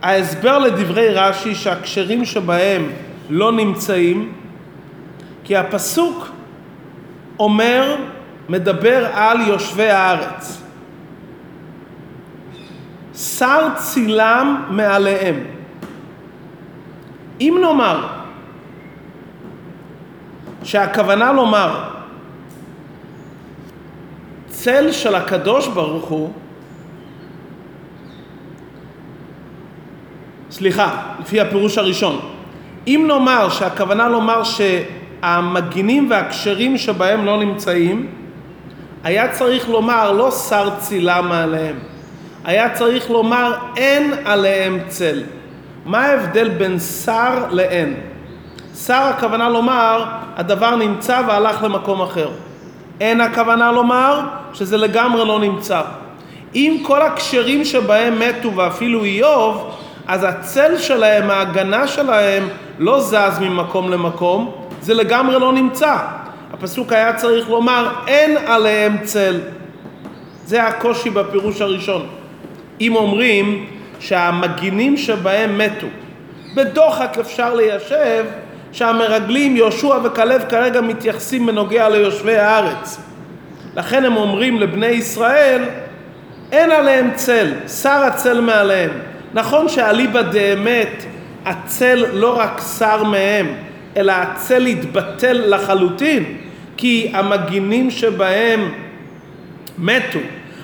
ההסבר 0.02 0.58
לדברי 0.58 1.08
רש"י 1.08 1.54
שהכשרים 1.54 2.24
שבהם 2.24 2.90
לא 3.30 3.52
נמצאים, 3.52 4.32
כי 5.44 5.56
הפסוק 5.56 6.28
אומר, 7.38 7.96
מדבר 8.48 9.06
על 9.12 9.40
יושבי 9.40 9.88
הארץ. 9.90 10.62
שר 13.20 13.68
צילם 13.76 14.64
מעליהם. 14.70 15.44
אם 17.40 17.58
נאמר 17.60 18.06
שהכוונה 20.62 21.32
לומר 21.32 21.84
צל 24.46 24.92
של 24.92 25.14
הקדוש 25.14 25.68
ברוך 25.68 26.04
הוא, 26.04 26.30
סליחה, 30.50 31.02
לפי 31.20 31.40
הפירוש 31.40 31.78
הראשון, 31.78 32.20
אם 32.86 33.04
נאמר 33.08 33.48
שהכוונה 33.48 34.08
לומר 34.08 34.42
שהמגינים 34.44 36.10
והכשרים 36.10 36.78
שבהם 36.78 37.24
לא 37.24 37.38
נמצאים, 37.38 38.06
היה 39.04 39.32
צריך 39.32 39.68
לומר 39.68 40.12
לא 40.12 40.30
שר 40.30 40.70
צילה 40.78 41.22
מעליהם, 41.22 41.76
היה 42.44 42.74
צריך 42.74 43.10
לומר 43.10 43.54
אין 43.76 44.14
עליהם 44.24 44.78
צל. 44.88 45.22
מה 45.84 46.06
ההבדל 46.06 46.48
בין 46.48 46.78
שר 46.78 47.46
לאין? 47.50 47.94
שר 48.86 49.02
הכוונה 49.02 49.48
לומר 49.48 50.04
הדבר 50.36 50.76
נמצא 50.76 51.22
והלך 51.26 51.62
למקום 51.62 52.02
אחר. 52.02 52.28
אין 53.00 53.20
הכוונה 53.20 53.72
לומר 53.72 54.20
שזה 54.52 54.76
לגמרי 54.76 55.24
לא 55.24 55.40
נמצא. 55.40 55.82
אם 56.54 56.82
כל 56.86 57.02
הכשרים 57.02 57.64
שבהם 57.64 58.18
מתו 58.20 58.56
ואפילו 58.56 59.04
איוב, 59.04 59.76
אז 60.06 60.24
הצל 60.24 60.78
שלהם, 60.78 61.30
ההגנה 61.30 61.86
שלהם, 61.86 62.48
לא 62.78 63.00
זז 63.00 63.38
ממקום 63.40 63.90
למקום, 63.90 64.52
זה 64.80 64.94
לגמרי 64.94 65.40
לא 65.40 65.52
נמצא. 65.52 65.96
הפסוק 66.52 66.92
היה 66.92 67.16
צריך 67.16 67.50
לומר 67.50 67.88
אין 68.06 68.36
עליהם 68.46 68.96
צל. 69.02 69.40
זה 70.44 70.62
הקושי 70.64 71.10
בפירוש 71.10 71.60
הראשון. 71.60 72.06
אם 72.80 72.96
אומרים 72.96 73.66
שהמגינים 74.00 74.96
שבהם 74.96 75.58
מתו, 75.58 75.86
בדוחק 76.54 77.16
אפשר 77.20 77.54
ליישב 77.54 78.24
שהמרגלים 78.72 79.56
יהושע 79.56 79.98
וכלב 80.04 80.42
כרגע 80.48 80.80
מתייחסים 80.80 81.46
בנוגע 81.46 81.88
ליושבי 81.88 82.36
הארץ. 82.36 83.00
לכן 83.76 84.04
הם 84.04 84.16
אומרים 84.16 84.58
לבני 84.58 84.86
ישראל, 84.86 85.62
אין 86.52 86.70
עליהם 86.70 87.10
צל, 87.14 87.52
שר 87.82 88.02
הצל 88.04 88.40
מעליהם. 88.40 88.90
נכון 89.34 89.68
שאליבא 89.68 90.22
דאמת 90.22 91.04
הצל 91.44 92.06
לא 92.12 92.38
רק 92.38 92.62
שר 92.78 93.04
מהם, 93.04 93.46
אלא 93.96 94.12
הצל 94.12 94.66
התבטל 94.66 95.42
לחלוטין, 95.46 96.24
כי 96.76 97.10
המגינים 97.14 97.90
שבהם 97.90 98.72
מתו. 99.78 100.18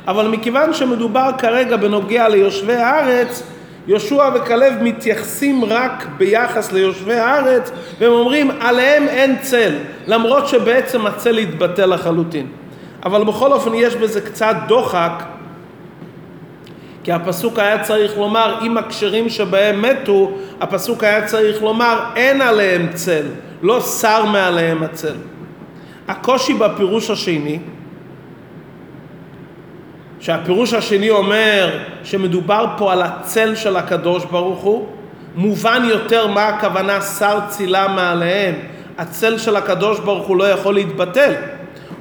אבל 0.09 0.29
מכיוון 0.29 0.75
שמדובר 0.75 1.31
כרגע 1.39 1.77
בנוגע 1.77 2.29
ליושבי 2.29 2.75
הארץ, 2.75 3.43
יהושע 3.87 4.31
וכלב 4.35 4.75
מתייחסים 4.83 5.65
רק 5.65 6.07
ביחס 6.17 6.73
ליושבי 6.73 7.15
הארץ 7.15 7.71
והם 7.99 8.13
אומרים 8.13 8.51
עליהם 8.61 9.09
אין 9.09 9.37
צל 9.43 9.75
למרות 10.07 10.49
שבעצם 10.49 11.07
הצל 11.07 11.39
התבטל 11.39 11.95
לחלוטין. 11.95 12.47
אבל 13.05 13.25
בכל 13.25 13.53
אופן 13.53 13.71
יש 13.75 13.95
בזה 13.97 14.21
קצת 14.21 14.57
דוחק 14.69 15.23
כי 17.05 17.13
הפסוק 17.13 17.59
היה 17.59 17.83
צריך 17.83 18.19
לומר 18.19 18.59
אם 18.63 18.77
הכשרים 18.77 19.29
שבהם 19.29 19.83
מתו 19.83 20.33
הפסוק 20.61 21.05
היה 21.05 21.27
צריך 21.27 21.63
לומר 21.63 21.99
אין 22.17 22.41
עליהם 22.43 22.89
צל 22.95 23.27
לא 23.63 23.81
שר 23.81 24.25
מעליהם 24.25 24.83
הצל 24.83 25.15
הקושי 26.09 26.55
בפירוש 26.55 27.11
השני, 27.11 27.59
שהפירוש 30.27 30.75
השני 30.75 31.11
אומר 31.11 31.71
שמדובר 32.05 32.67
פה 32.77 32.93
על 32.93 33.03
הצל 33.03 33.55
של 33.55 33.77
הקדוש 33.77 34.25
ברוך 34.25 34.61
הוא, 34.61 34.87
מובן 35.37 35.83
יותר 35.89 36.27
מה 36.27 36.49
הכוונה 36.49 37.01
שר 37.01 37.39
צילה 37.49 37.89
מעליהם. 37.89 38.55
הצל 38.99 39.39
של 39.39 39.57
הקדוש 39.57 40.01
ברוך 40.01 40.27
הוא 40.27 40.37
לא 40.37 40.45
יכול 40.45 40.75
להתבטל, 40.75 41.33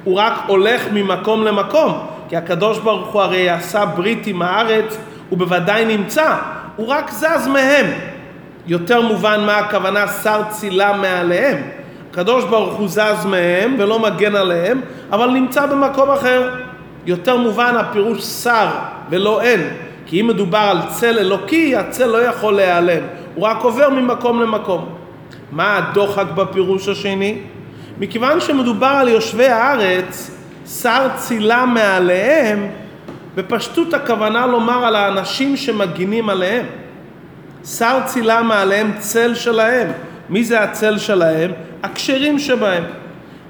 הוא 0.03 0.17
רק 0.20 0.34
הולך 0.48 0.82
ממקום 0.94 1.44
למקום, 1.44 2.05
כי 2.29 2.38
הקדוש 2.38 2.79
ברוך 2.79 3.08
הוא 3.08 3.22
הרי 3.22 3.50
עשה 3.50 3.86
ברית 3.86 4.27
עם 4.27 4.41
הארץ, 4.41 4.98
הוא 5.29 5.39
בוודאי 5.39 5.86
נמצא, 5.86 6.36
הוא 6.75 6.88
רק 6.88 7.12
זז 7.12 7.48
מהם. 7.48 7.86
יותר 8.67 9.01
מובן 9.01 9.44
מה 9.46 9.58
הכוונה 9.58 10.08
שר 10.08 10.41
צילה 10.50 10.94
מעליהם. 10.94 11.58
הקדוש 12.12 12.44
ברוך 12.44 12.74
הוא 12.74 12.88
זז 12.88 13.25
מהם 13.25 13.75
ולא 13.79 14.00
מגן 14.00 14.36
עליהם, 14.36 14.82
אבל 15.12 15.29
נמצא 15.29 15.65
במקום 15.65 16.10
אחר. 16.12 16.50
יותר 17.06 17.38
מובן 17.38 17.76
הפירוש 17.76 18.24
שר 18.24 18.68
ולא 19.10 19.42
אין, 19.42 19.62
כי 20.06 20.22
אם 20.22 20.28
מדובר 20.28 20.58
על 20.58 20.78
צל 20.90 21.20
אלוקי, 21.20 21.76
הצל 21.76 22.06
לא 22.06 22.18
יכול 22.18 22.54
להיעלם, 22.54 23.02
הוא 23.36 23.48
רק 23.48 23.58
עובר 23.64 23.90
ממקום 23.90 24.42
למקום. 24.42 24.86
מה 25.52 25.78
הדוחק 25.78 26.26
בפירוש 26.36 26.88
השני? 26.88 27.38
מכיוון 28.00 28.42
שמדובר 28.42 28.88
על 28.88 29.08
יושבי 29.08 29.48
הארץ, 29.48 30.32
שר 30.82 31.08
צילה 31.16 31.66
מעליהם, 31.66 32.68
בפשטות 33.36 33.94
הכוונה 33.94 34.48
לומר 34.48 34.86
על 34.86 34.96
האנשים 34.96 35.58
שמגינים 35.58 36.30
עליהם. 36.30 36.66
שר 37.66 38.00
צילה 38.06 38.42
מעליהם 38.42 38.92
צל 38.98 39.36
שלהם. 39.36 39.88
מי 40.30 40.44
זה 40.44 40.64
הצל 40.64 40.98
שלהם? 40.98 41.52
הכשרים 41.84 42.40
שבהם. 42.40 42.84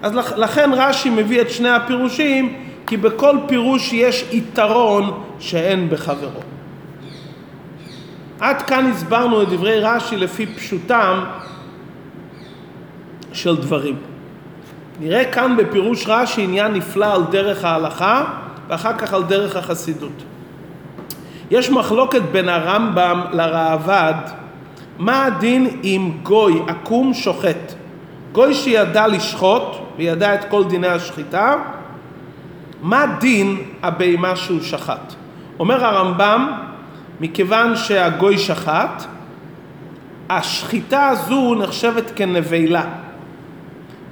אז 0.02 0.16
לכן 0.16 0.70
רש"י 0.74 1.10
מביא 1.10 1.42
את 1.42 1.50
שני 1.50 1.70
הפירושים, 1.70 2.54
כי 2.88 2.98
בכל 2.98 3.38
פירוש 3.48 3.94
יש 3.94 4.26
יתרון 4.32 5.24
שאין 5.40 5.90
בחברו. 5.90 6.40
עד 8.40 8.62
כאן 8.62 8.86
הסברנו 8.86 9.42
את 9.42 9.50
דברי 9.50 9.80
רש"י 9.80 10.16
לפי 10.18 10.46
פשוטם 10.46 11.24
של 13.34 13.58
דברים. 13.58 13.96
נראה 15.00 15.32
כאן 15.32 15.58
בפירוש 15.58 16.08
רש"י 16.08 16.42
עניין 16.42 16.74
נפלא 16.74 17.14
על 17.14 17.24
דרך 17.32 17.64
ההלכה 17.64 18.24
ואחר 18.68 18.98
כך 18.98 19.14
על 19.14 19.24
דרך 19.24 19.56
החסידות. 19.56 20.24
יש 21.52 21.70
מחלוקת 21.70 22.22
בין 22.22 22.50
הרמב"ם 22.50 23.22
לראב"ד 23.32 24.14
מה 25.00 25.26
הדין 25.26 25.80
אם 25.84 26.12
גוי 26.24 26.62
עקום 26.68 27.14
שוחט. 27.14 27.74
גוי 28.32 28.54
שידע 28.54 29.08
לשחוט 29.08 29.64
וידע 29.98 30.34
את 30.34 30.46
כל 30.50 30.64
דיני 30.64 30.88
השחיטה, 30.88 31.56
מה 32.86 33.06
דין 33.20 33.58
הבהמה 33.84 34.36
שהוא 34.36 34.62
שחט? 34.62 35.14
אומר 35.60 35.86
הרמב"ם, 35.86 36.52
מכיוון 37.20 37.76
שהגוי 37.76 38.38
שחט, 38.38 39.04
השחיטה 40.30 41.08
הזו 41.08 41.56
נחשבת 41.56 42.12
כנבלה 42.16 42.84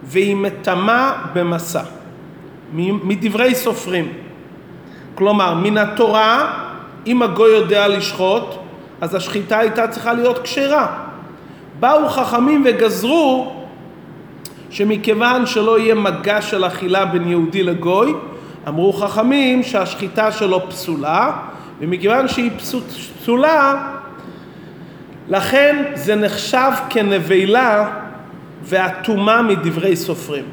והיא 0.04 0.36
מטמאה 0.36 1.14
במסע 1.34 1.82
מדברי 2.74 3.56
סופרים. 3.56 4.14
כלומר, 5.16 5.54
מן 5.54 5.78
התורה, 5.78 6.54
אם 7.08 7.22
הגוי 7.22 7.52
יודע 7.52 7.88
לשחוט, 7.88 8.56
אז 9.02 9.16
השחיטה 9.16 9.60
הייתה 9.60 9.88
צריכה 9.88 10.14
להיות 10.14 10.40
כשרה. 10.40 10.88
באו 11.80 12.10
חכמים 12.10 12.64
וגזרו 12.66 13.54
שמכיוון 14.70 15.46
שלא 15.46 15.80
יהיה 15.80 15.96
מגע 15.96 16.42
של 16.42 16.66
אכילה 16.66 17.06
בין 17.06 17.28
יהודי 17.28 17.64
לגוי, 17.64 18.14
אמרו 18.68 18.94
חכמים 18.94 19.64
שהשחיטה 19.64 20.32
שלו 20.32 20.70
פסולה, 20.70 21.32
ומכיוון 21.80 22.28
שהיא 22.28 22.52
פסולה, 23.22 23.88
לכן 25.30 25.84
זה 25.94 26.16
נחשב 26.16 26.72
כנבלה 26.90 27.90
ואטומה 28.64 29.42
מדברי 29.42 29.96
סופרים. 29.96 30.46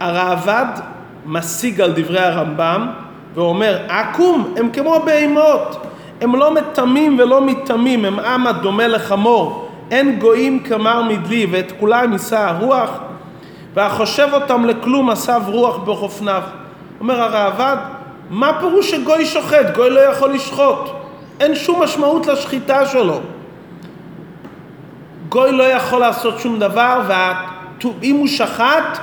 הראב"ד 0.00 0.80
משיג 1.26 1.80
על 1.80 1.92
דברי 1.92 2.20
הרמב"ם 2.20 2.88
ואומר, 3.34 3.78
עקום 3.88 4.54
הם 4.56 4.70
כמו 4.72 5.02
בהמות, 5.04 5.86
הם 6.20 6.36
לא 6.36 6.54
מטמאים 6.54 7.18
ולא 7.18 7.40
מטמאים, 7.40 8.04
הם 8.04 8.18
עם 8.18 8.46
הדומה 8.46 8.88
לחמור, 8.88 9.68
אין 9.90 10.18
גויים 10.18 10.62
כמר 10.62 11.02
מדלי 11.02 11.46
ואת 11.50 11.72
כולם 11.80 12.12
יישא 12.12 12.38
הרוח 12.38 12.98
והחושב 13.74 14.28
אותם 14.32 14.64
לכלום 14.64 15.10
אסב 15.10 15.42
רוח 15.46 15.76
בחופניו. 15.76 16.42
אומר 17.00 17.22
הראב"ד, 17.22 17.76
מה 18.30 18.52
פירוש 18.60 18.90
שגוי 18.90 19.26
שוחט? 19.26 19.66
גוי 19.74 19.90
לא 19.90 20.00
יכול 20.00 20.32
לשחוט. 20.32 20.90
אין 21.40 21.54
שום 21.54 21.82
משמעות 21.82 22.26
לשחיטה 22.26 22.86
שלו. 22.86 23.20
גוי 25.28 25.52
לא 25.52 25.62
יכול 25.62 26.00
לעשות 26.00 26.38
שום 26.38 26.58
דבר, 26.58 27.00
ואם 27.06 28.16
הוא 28.16 28.26
שחט, 28.26 28.98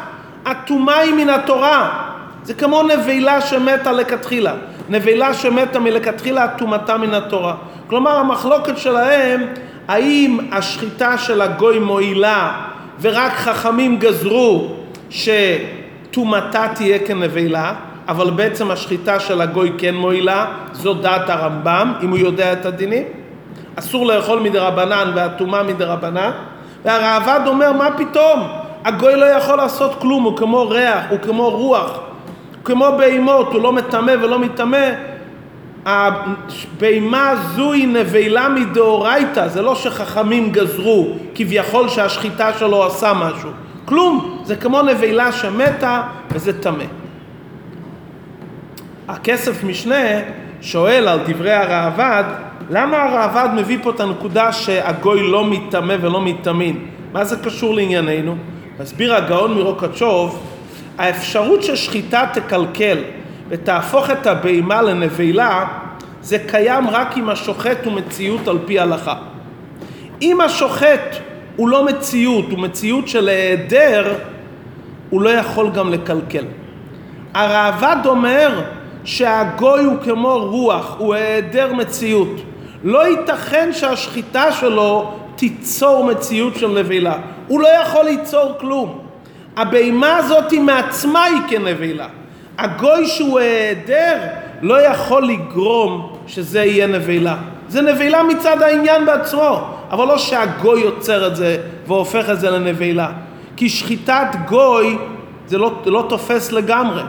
הטומאה 0.45 0.99
היא 0.99 1.13
מן 1.13 1.29
התורה. 1.29 2.07
זה 2.43 2.53
כמו 2.53 2.83
נבלה 2.83 3.41
שמתה 3.41 3.91
לכתחילה. 3.91 4.53
נבלה 4.89 5.33
שמתה 5.33 5.79
מלכתחילה, 5.79 6.47
טומאתה 6.47 6.97
מן 6.97 7.13
התורה. 7.13 7.55
כלומר, 7.87 8.17
המחלוקת 8.17 8.77
שלהם, 8.77 9.45
האם 9.87 10.39
השחיטה 10.51 11.17
של 11.17 11.41
הגוי 11.41 11.79
מועילה 11.79 12.65
ורק 13.01 13.31
חכמים 13.31 13.99
גזרו 13.99 14.67
שטומאתה 15.09 16.67
תהיה 16.75 16.99
כנבלה, 16.99 17.73
אבל 18.07 18.29
בעצם 18.29 18.71
השחיטה 18.71 19.19
של 19.19 19.41
הגוי 19.41 19.71
כן 19.77 19.95
מועילה, 19.95 20.45
זו 20.73 20.93
דעת 20.93 21.29
הרמב"ם, 21.29 21.93
אם 22.03 22.09
הוא 22.09 22.17
יודע 22.17 22.53
את 22.53 22.65
הדינים. 22.65 23.03
אסור 23.75 24.05
לאכול 24.05 24.39
מדרבנן 24.39 25.11
והטומאה 25.15 25.63
מדרבנן, 25.63 26.31
והראב"ד 26.85 27.39
אומר, 27.47 27.71
מה 27.71 27.87
פתאום? 27.97 28.47
הגוי 28.85 29.15
לא 29.15 29.25
יכול 29.25 29.55
לעשות 29.55 29.95
כלום, 29.99 30.23
הוא 30.23 30.37
כמו 30.37 30.69
ריח, 30.69 31.03
הוא 31.09 31.19
כמו 31.19 31.49
רוח, 31.49 31.91
הוא 31.91 32.63
כמו 32.63 32.85
בהימות, 32.97 33.53
הוא 33.53 33.61
לא 33.61 33.73
מטמא 33.73 34.13
ולא 34.21 34.39
מטמא. 34.39 34.89
הבהמה 35.85 37.29
הזו 37.29 37.71
היא 37.71 37.87
נבלה 37.87 38.49
מדאורייתא, 38.49 39.47
זה 39.47 39.61
לא 39.61 39.75
שחכמים 39.75 40.51
גזרו 40.51 41.07
כביכול 41.35 41.89
שהשחיטה 41.89 42.53
שלו 42.53 42.85
עשה 42.85 43.13
משהו. 43.13 43.49
כלום, 43.85 44.41
זה 44.43 44.55
כמו 44.55 44.81
נבלה 44.81 45.31
שמתה 45.31 46.01
וזה 46.31 46.61
טמא. 46.61 46.83
הכסף 49.07 49.63
משנה 49.63 50.19
שואל 50.61 51.07
על 51.07 51.19
דברי 51.27 51.53
הראב"ד, 51.53 52.23
למה 52.69 53.03
הראב"ד 53.03 53.49
מביא 53.55 53.77
פה 53.83 53.89
את 53.89 53.99
הנקודה 53.99 54.51
שהגוי 54.51 55.31
לא 55.31 55.45
מטמא 55.45 55.95
ולא 56.01 56.21
מטמין? 56.21 56.85
מה 57.13 57.25
זה 57.25 57.35
קשור 57.43 57.75
לענייננו? 57.75 58.35
מסביר 58.79 59.15
הגאון 59.15 59.53
מרוקצ'וב, 59.53 60.43
האפשרות 60.97 61.63
ששחיטה 61.63 62.25
תקלקל 62.33 62.97
ותהפוך 63.49 64.11
את 64.11 64.27
הבהמה 64.27 64.81
לנבלה, 64.81 65.65
זה 66.21 66.37
קיים 66.47 66.89
רק 66.89 67.17
אם 67.17 67.29
השוחט 67.29 67.85
הוא 67.85 67.93
מציאות 67.93 68.47
על 68.47 68.57
פי 68.65 68.79
הלכה. 68.79 69.15
אם 70.21 70.41
השוחט 70.41 71.15
הוא 71.55 71.69
לא 71.69 71.85
מציאות, 71.85 72.45
הוא 72.51 72.59
מציאות 72.59 73.07
של 73.07 73.29
היעדר, 73.29 74.13
הוא 75.09 75.21
לא 75.21 75.29
יכול 75.29 75.69
גם 75.69 75.93
לקלקל. 75.93 76.45
הראב"ד 77.33 78.05
אומר 78.05 78.61
שהגוי 79.03 79.83
הוא 79.83 79.95
כמו 80.03 80.37
רוח, 80.37 80.95
הוא 80.97 81.13
היעדר 81.13 81.73
מציאות. 81.73 82.41
לא 82.83 83.07
ייתכן 83.07 83.69
שהשחיטה 83.73 84.51
שלו 84.51 85.11
תיצור 85.35 86.05
מציאות 86.05 86.55
של 86.55 86.67
נבלה. 86.67 87.17
הוא 87.47 87.61
לא 87.61 87.67
יכול 87.67 88.05
ליצור 88.05 88.53
כלום. 88.59 88.99
הבהמה 89.57 90.17
הזאת 90.17 90.53
מעצמה 90.53 91.23
היא 91.23 91.41
כנבלה. 91.47 92.07
הגוי 92.57 93.07
שהוא 93.07 93.39
היעדר 93.39 94.17
לא 94.61 94.81
יכול 94.81 95.23
לגרום 95.23 96.13
שזה 96.27 96.63
יהיה 96.63 96.87
נבלה. 96.87 97.35
זה 97.67 97.81
נבלה 97.81 98.23
מצד 98.23 98.61
העניין 98.61 99.05
בעצמו, 99.05 99.59
אבל 99.91 100.07
לא 100.07 100.17
שהגוי 100.17 100.81
יוצר 100.81 101.27
את 101.27 101.35
זה 101.35 101.57
והופך 101.87 102.29
את 102.29 102.39
זה 102.39 102.49
לנבלה. 102.49 103.09
כי 103.55 103.69
שחיטת 103.69 104.27
גוי 104.47 104.97
זה 105.47 105.57
לא, 105.57 105.71
לא 105.85 106.05
תופס 106.09 106.51
לגמרי. 106.51 107.01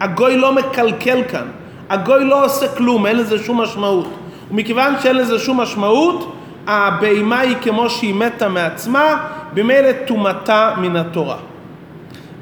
הגוי 0.00 0.36
לא 0.36 0.52
מקלקל 0.52 1.22
כאן. 1.28 1.46
הגוי 1.90 2.24
לא 2.24 2.44
עושה 2.44 2.68
כלום, 2.68 3.06
אין 3.06 3.16
לזה 3.16 3.38
שום 3.38 3.60
משמעות. 3.60 4.08
ומכיוון 4.50 4.94
שאין 5.02 5.16
לזה 5.16 5.38
שום 5.38 5.60
משמעות, 5.60 6.36
הבהמה 6.66 7.40
היא 7.40 7.56
כמו 7.62 7.90
שהיא 7.90 8.14
מתה 8.14 8.48
מעצמה, 8.48 9.26
במילא 9.54 9.92
טומאתה 10.06 10.74
מן 10.78 10.96
התורה. 10.96 11.36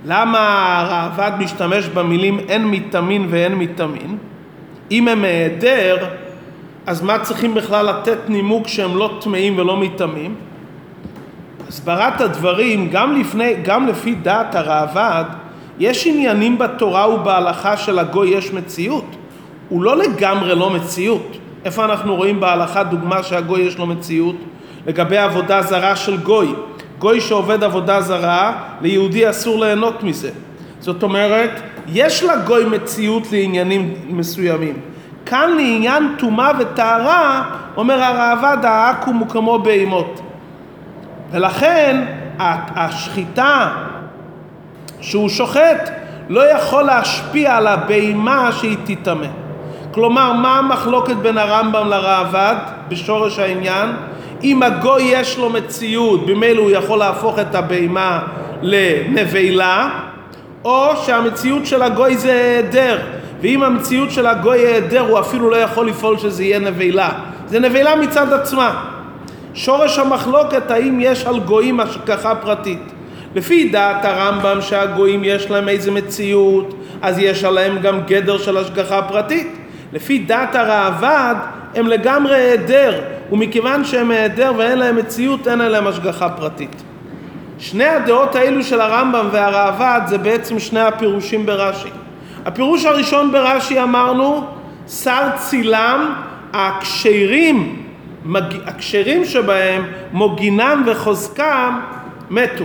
למה 0.09 0.39
הראב"ד 0.81 1.33
משתמש 1.39 1.89
במילים 1.89 2.39
אין 2.49 2.67
מטמין 2.71 3.27
ואין 3.31 3.55
מטמין? 3.55 4.19
אם 4.91 5.09
הם 5.09 5.25
היעדר, 5.25 5.97
אז 6.87 7.03
מה 7.03 7.19
צריכים 7.19 7.55
בכלל 7.55 7.87
לתת 7.87 8.19
נימוק 8.29 8.69
שהם 8.69 8.97
לא 8.97 9.19
טמאים 9.21 9.59
ולא 9.59 9.77
מטמאים? 9.77 10.35
הסברת 11.69 12.21
הדברים, 12.21 12.89
גם, 12.91 13.21
לפני, 13.21 13.55
גם 13.63 13.87
לפי 13.87 14.15
דעת 14.15 14.55
הראב"ד, 14.55 15.25
יש 15.79 16.07
עניינים 16.07 16.59
בתורה 16.59 17.15
ובהלכה 17.15 17.77
של 17.77 17.99
הגוי 17.99 18.29
יש 18.29 18.53
מציאות. 18.53 19.17
הוא 19.69 19.83
לא 19.83 19.97
לגמרי 19.97 20.55
לא 20.55 20.71
מציאות. 20.71 21.37
איפה 21.65 21.85
אנחנו 21.85 22.17
רואים 22.17 22.41
בהלכה 22.41 22.83
דוגמה 22.83 23.23
שהגוי 23.23 23.61
יש 23.61 23.79
לו 23.79 23.87
מציאות? 23.87 24.37
לגבי 24.87 25.19
עבודה 25.19 25.63
זרה 25.63 25.97
של 25.97 26.17
גוי. 26.17 26.49
גוי 27.07 27.21
שעובד 27.21 27.65
עבודה 27.65 28.01
זרה, 28.01 28.53
ליהודי 28.81 29.31
אסור 29.31 29.65
ליהנות 29.65 30.03
מזה. 30.03 30.31
זאת 30.81 31.03
אומרת, 31.03 31.51
יש 31.89 32.23
לגוי 32.23 32.65
מציאות 32.65 33.33
לעניינים 33.33 33.95
מסוימים. 34.09 34.75
כאן 35.27 35.51
לעניין 35.57 36.15
טומאה 36.19 36.51
וטהרה, 36.59 37.45
אומר 37.77 38.03
הראב"ד, 38.03 38.65
העכו"ם 38.65 39.17
הוא 39.17 39.29
כמו 39.29 39.59
בהימות. 39.59 40.21
ולכן 41.31 42.05
השחיטה 42.39 43.69
שהוא 45.01 45.29
שוחט 45.29 45.91
לא 46.29 46.51
יכול 46.51 46.83
להשפיע 46.83 47.57
על 47.57 47.67
הבהמה 47.67 48.53
שהיא 48.53 48.77
תטמא. 48.85 49.27
כלומר, 49.91 50.33
מה 50.33 50.59
המחלוקת 50.59 51.17
בין 51.17 51.39
הרמב"ם 51.39 51.89
לראב"ד 51.89 52.57
בשורש 52.89 53.39
העניין? 53.39 53.91
אם 54.45 54.63
הגוי 54.63 55.03
יש 55.03 55.39
לו 55.39 55.51
מציאות, 55.51 56.27
במילא 56.27 56.61
הוא 56.61 56.71
יכול 56.71 56.99
להפוך 56.99 57.39
את 57.39 57.55
הבהמה 57.55 58.23
לנבלה, 58.63 59.91
או 60.65 60.97
שהמציאות 61.07 61.67
של 61.67 61.83
הגוי 61.83 62.17
זה 62.17 62.33
היעדר, 62.33 62.99
ואם 63.43 63.63
המציאות 63.63 64.11
של 64.11 64.27
הגוי 64.27 64.59
היעדר 64.59 65.01
הוא 65.01 65.19
אפילו 65.19 65.51
לא 65.51 65.57
יכול 65.57 65.89
לפעול 65.89 66.19
שזה 66.19 66.45
יהיה 66.45 66.59
נבלה. 66.59 67.11
זה 67.47 67.61
נבלה 67.61 67.97
מצד 67.97 68.33
עצמה. 68.33 68.85
שורש 69.55 69.99
המחלוקת 69.99 70.71
האם 70.71 70.99
יש 71.01 71.27
על 71.27 71.41
גויים 71.41 71.81
השגחה 71.81 72.35
פרטית. 72.35 72.83
לפי 73.35 73.69
דעת 73.69 74.05
הרמב"ם 74.05 74.61
שהגויים 74.61 75.25
יש 75.25 75.51
להם 75.51 75.69
איזה 75.69 75.91
מציאות, 75.91 76.75
אז 77.03 77.19
יש 77.19 77.45
עליהם 77.45 77.79
גם 77.79 78.01
גדר 78.07 78.39
של 78.39 78.57
השגחה 78.57 79.03
פרטית. 79.03 79.57
לפי 79.93 80.19
דעת 80.19 80.55
הראב"ד 80.55 81.35
הם 81.75 81.87
לגמרי 81.87 82.35
היעדר, 82.35 83.01
ומכיוון 83.33 83.85
שהם 83.85 84.11
היעדר 84.11 84.53
ואין 84.57 84.79
להם 84.79 84.97
מציאות, 84.97 85.49
אין 85.49 85.61
עליהם 85.61 85.87
השגחה 85.87 86.29
פרטית. 86.29 86.83
שני 87.59 87.85
הדעות 87.85 88.35
האלו 88.35 88.65
של 88.65 88.81
הרמב"ם 88.81 89.29
והראב"ד 89.33 90.01
זה 90.07 90.19
בעצם 90.19 90.59
שני 90.59 90.81
הפירושים 90.81 91.47
ברש"י. 91.47 91.89
הפירוש 92.45 92.85
הראשון 92.85 93.33
ברש"י 93.33 93.83
אמרנו, 93.83 94.45
שר 94.89 95.29
צילם, 95.37 96.15
הכשרים, 96.53 97.83
הכשרים 98.67 99.25
שבהם, 99.25 99.87
מוגינם 100.13 100.83
וחוזקם, 100.87 101.81
מתו. 102.31 102.65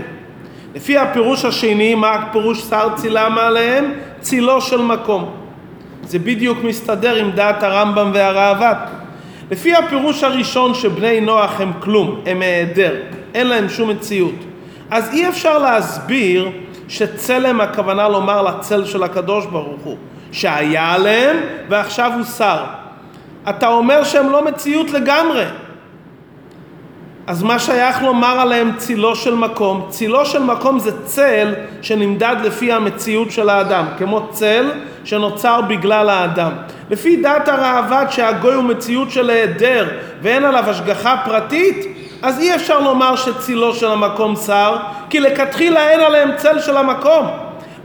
לפי 0.75 0.97
הפירוש 0.97 1.45
השני, 1.45 1.95
מה 1.95 2.11
הפירוש 2.11 2.61
שר 2.61 2.89
צילם 2.95 3.37
עליהם? 3.37 3.91
צילו 4.21 4.61
של 4.61 4.81
מקום. 4.81 5.31
זה 6.03 6.19
בדיוק 6.19 6.57
מסתדר 6.63 7.15
עם 7.15 7.31
דעת 7.31 7.63
הרמב"ם 7.63 8.11
והראב"ד. 8.13 9.00
לפי 9.51 9.75
הפירוש 9.75 10.23
הראשון 10.23 10.73
שבני 10.73 11.21
נוח 11.21 11.61
הם 11.61 11.71
כלום, 11.79 12.21
הם 12.25 12.41
היעדר, 12.41 12.95
אין 13.33 13.47
להם 13.47 13.69
שום 13.69 13.89
מציאות. 13.89 14.35
אז 14.91 15.13
אי 15.13 15.29
אפשר 15.29 15.57
להסביר 15.57 16.49
שצלם 16.87 17.61
הכוונה 17.61 18.09
לומר 18.09 18.41
לצל 18.41 18.85
של 18.85 19.03
הקדוש 19.03 19.45
ברוך 19.45 19.81
הוא, 19.83 19.97
שהיה 20.31 20.93
עליהם 20.93 21.37
ועכשיו 21.69 22.11
הוא 22.15 22.23
שר. 22.23 22.63
אתה 23.49 23.67
אומר 23.67 24.03
שהם 24.03 24.29
לא 24.29 24.45
מציאות 24.45 24.91
לגמרי. 24.91 25.45
אז 27.31 27.43
מה 27.43 27.59
שייך 27.59 28.03
לומר 28.03 28.39
עליהם 28.39 28.71
צילו 28.77 29.15
של 29.15 29.35
מקום? 29.35 29.87
צילו 29.89 30.25
של 30.25 30.43
מקום 30.43 30.79
זה 30.79 31.05
צל 31.05 31.53
שנמדד 31.81 32.35
לפי 32.43 32.71
המציאות 32.71 33.31
של 33.31 33.49
האדם, 33.49 33.85
כמו 33.97 34.27
צל 34.31 34.71
שנוצר 35.03 35.61
בגלל 35.61 36.09
האדם. 36.09 36.51
לפי 36.89 37.15
דעת 37.15 37.47
הראב"ד 37.47 38.05
שהגוי 38.09 38.53
הוא 38.53 38.63
מציאות 38.63 39.11
של 39.11 39.29
היעדר 39.29 39.87
ואין 40.21 40.45
עליו 40.45 40.69
השגחה 40.69 41.15
פרטית, 41.25 41.87
אז 42.21 42.39
אי 42.39 42.55
אפשר 42.55 42.79
לומר 42.79 43.15
שצילו 43.15 43.75
של 43.75 43.91
המקום 43.91 44.35
שר, 44.35 44.77
כי 45.09 45.19
לכתחילה 45.19 45.89
אין 45.89 45.99
עליהם 45.99 46.29
צל 46.37 46.59
של 46.59 46.77
המקום. 46.77 47.27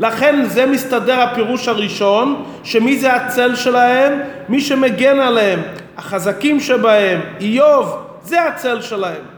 לכן 0.01 0.45
זה 0.45 0.67
מסתדר 0.67 1.21
הפירוש 1.21 1.69
הראשון, 1.69 2.45
שמי 2.65 2.99
זה 2.99 3.13
הצל 3.13 3.55
שלהם? 3.55 4.21
מי 4.49 4.61
שמגן 4.61 5.21
עליהם, 5.21 5.63
החזקים 5.99 6.61
שבהם, 6.61 7.21
איוב, 7.41 7.99
זה 8.23 8.43
הצל 8.43 8.81
שלהם. 8.81 9.36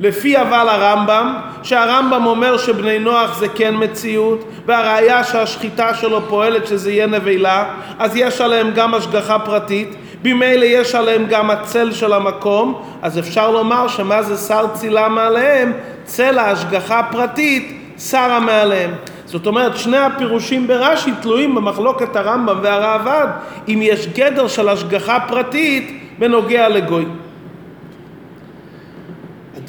לפי 0.00 0.40
אבל 0.40 0.68
הרמב"ם, 0.68 1.34
שהרמב"ם 1.62 2.26
אומר 2.26 2.58
שבני 2.58 2.98
נוח 2.98 3.38
זה 3.38 3.48
כן 3.48 3.74
מציאות, 3.78 4.44
והראיה 4.66 5.24
שהשחיטה 5.24 5.94
שלו 5.94 6.20
פועלת 6.28 6.66
שזה 6.66 6.92
יהיה 6.92 7.06
נבלה, 7.06 7.64
אז 7.98 8.16
יש 8.16 8.40
עליהם 8.40 8.70
גם 8.74 8.94
השגחה 8.94 9.38
פרטית, 9.38 9.96
במילא 10.22 10.64
יש 10.64 10.94
עליהם 10.94 11.26
גם 11.28 11.50
הצל 11.50 11.92
של 11.92 12.12
המקום, 12.12 12.82
אז 13.02 13.18
אפשר 13.18 13.50
לומר 13.50 13.88
שמה 13.88 14.22
זה 14.22 14.36
שר 14.36 14.66
צילה 14.74 15.08
מעליהם? 15.08 15.72
צל 16.04 16.38
ההשגחה 16.38 16.98
הפרטית 16.98 17.80
שרה 17.98 18.40
מעליהם. 18.40 18.90
זאת 19.26 19.46
אומרת, 19.46 19.76
שני 19.76 19.98
הפירושים 19.98 20.66
ברש"י 20.66 21.10
תלויים 21.22 21.54
במחלוקת 21.54 22.16
הרמב"ם 22.16 22.58
והראב"ד, 22.62 23.28
אם 23.68 23.78
יש 23.82 24.06
גדר 24.06 24.48
של 24.48 24.68
השגחה 24.68 25.18
פרטית 25.28 26.02
בנוגע 26.18 26.68
לגוי. 26.68 27.04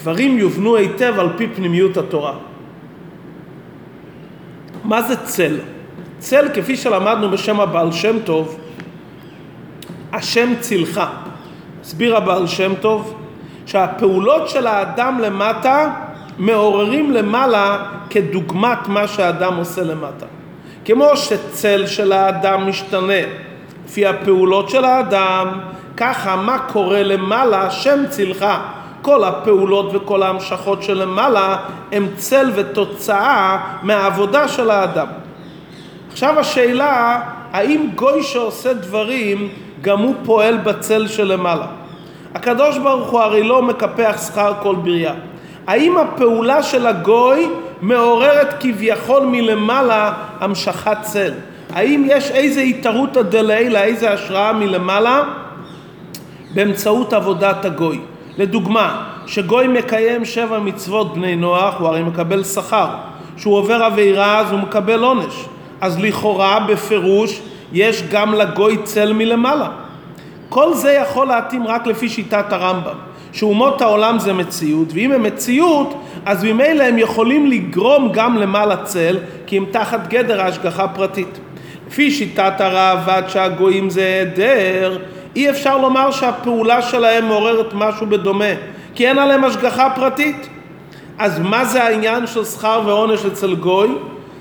הדברים 0.01 0.37
יובנו 0.37 0.75
היטב 0.75 1.19
על 1.19 1.29
פי 1.37 1.47
פנימיות 1.47 1.97
התורה. 1.97 2.33
מה 4.83 5.01
זה 5.01 5.15
צל? 5.17 5.57
צל, 6.19 6.47
כפי 6.53 6.77
שלמדנו 6.77 7.31
בשם 7.31 7.59
הבעל 7.59 7.91
שם 7.91 8.19
טוב, 8.23 8.59
השם 10.13 10.53
צילך. 10.59 11.01
הסביר 11.81 12.17
הבעל 12.17 12.47
שם 12.47 12.73
טוב 12.81 13.15
שהפעולות 13.65 14.49
של 14.49 14.67
האדם 14.67 15.19
למטה 15.19 15.93
מעוררים 16.37 17.11
למעלה 17.11 17.85
כדוגמת 18.09 18.87
מה 18.87 19.07
שהאדם 19.07 19.55
עושה 19.55 19.83
למטה. 19.83 20.25
כמו 20.85 21.17
שצל 21.17 21.87
של 21.87 22.11
האדם 22.11 22.69
משתנה 22.69 23.21
לפי 23.85 24.05
הפעולות 24.05 24.69
של 24.69 24.85
האדם, 24.85 25.47
ככה 25.97 26.35
מה 26.35 26.59
קורה 26.59 27.03
למעלה, 27.03 27.71
שם 27.71 28.03
צילך. 28.09 28.45
כל 29.01 29.23
הפעולות 29.23 29.89
וכל 29.93 30.23
ההמשכות 30.23 30.83
שלמעלה 30.83 31.57
הם 31.91 32.07
צל 32.15 32.51
ותוצאה 32.55 33.57
מהעבודה 33.83 34.47
של 34.47 34.69
האדם. 34.69 35.07
עכשיו 36.11 36.39
השאלה, 36.39 37.21
האם 37.51 37.89
גוי 37.95 38.23
שעושה 38.23 38.73
דברים 38.73 39.49
גם 39.81 39.99
הוא 39.99 40.15
פועל 40.25 40.57
בצל 40.57 41.07
שלמעלה? 41.07 41.67
הקדוש 42.35 42.77
ברוך 42.77 43.09
הוא 43.09 43.19
הרי 43.19 43.43
לא 43.43 43.61
מקפח 43.61 44.21
שכר 44.27 44.53
כל 44.61 44.75
בריאה. 44.75 45.13
האם 45.67 45.97
הפעולה 45.97 46.63
של 46.63 46.87
הגוי 46.87 47.49
מעוררת 47.81 48.53
כביכול 48.59 49.23
מלמעלה 49.25 50.13
המשכת 50.39 50.97
צל? 51.01 51.31
האם 51.73 52.05
יש 52.07 52.31
איזה 52.31 52.61
התערותא 52.61 53.21
דלעילא, 53.21 53.79
איזה 53.79 54.11
השראה 54.13 54.53
מלמעלה 54.53 55.23
באמצעות 56.53 57.13
עבודת 57.13 57.65
הגוי? 57.65 57.99
לדוגמה, 58.41 59.04
שגוי 59.25 59.67
מקיים 59.67 60.25
שבע 60.25 60.60
מצוות 60.60 61.13
בני 61.13 61.36
נוח, 61.36 61.75
הוא 61.80 61.88
הרי 61.88 62.04
מקבל 62.04 62.43
שכר. 62.43 62.88
שהוא 63.38 63.56
עובר 63.56 63.84
עבירה 63.84 64.39
אז 64.39 64.51
הוא 64.51 64.60
מקבל 64.60 65.04
עונש. 65.04 65.45
אז 65.82 65.99
לכאורה, 65.99 66.60
בפירוש, 66.60 67.41
יש 67.73 68.04
גם 68.12 68.34
לגוי 68.34 68.77
צל 68.84 69.13
מלמעלה. 69.13 69.67
כל 70.49 70.73
זה 70.73 70.91
יכול 70.91 71.27
להתאים 71.27 71.67
רק 71.67 71.88
לפי 71.88 72.10
שיטת 72.10 72.54
הרמב"ם, 72.54 72.95
שאומות 73.32 73.82
העולם 73.82 74.19
זה 74.19 74.34
מציאות, 74.34 74.88
ואם 74.93 75.12
הם 75.12 75.23
מציאות, 75.23 76.01
אז 76.25 76.43
ממילא 76.43 76.84
הם 76.84 76.97
יכולים 76.97 77.47
לגרום 77.47 78.12
גם 78.12 78.38
למעלה 78.38 78.77
צל, 78.77 79.17
כי 79.47 79.58
הם 79.58 79.65
תחת 79.71 80.08
גדר 80.08 80.41
ההשגחה 80.41 80.84
הפרטית. 80.84 81.39
לפי 81.88 82.12
שיטת 82.12 82.62
הראב"ד 82.62 83.23
שהגויים 83.27 83.89
זה 83.89 84.01
היעדר, 84.01 84.97
אי 85.36 85.50
אפשר 85.50 85.78
לומר 85.78 86.12
שהפעולה 86.12 86.82
שלהם 86.82 87.28
מעוררת 87.28 87.74
משהו 87.74 88.08
בדומה, 88.08 88.54
כי 88.96 89.08
אין 89.08 89.20
עליהם 89.20 89.44
השגחה 89.44 89.89
פרטית. 89.96 90.48
אז 91.17 91.39
מה 91.39 91.65
זה 91.65 91.84
העניין 91.84 92.28
של 92.28 92.46
שכר 92.46 92.82
ועונש 92.86 93.26
אצל 93.26 93.56
גוי? 93.56 93.89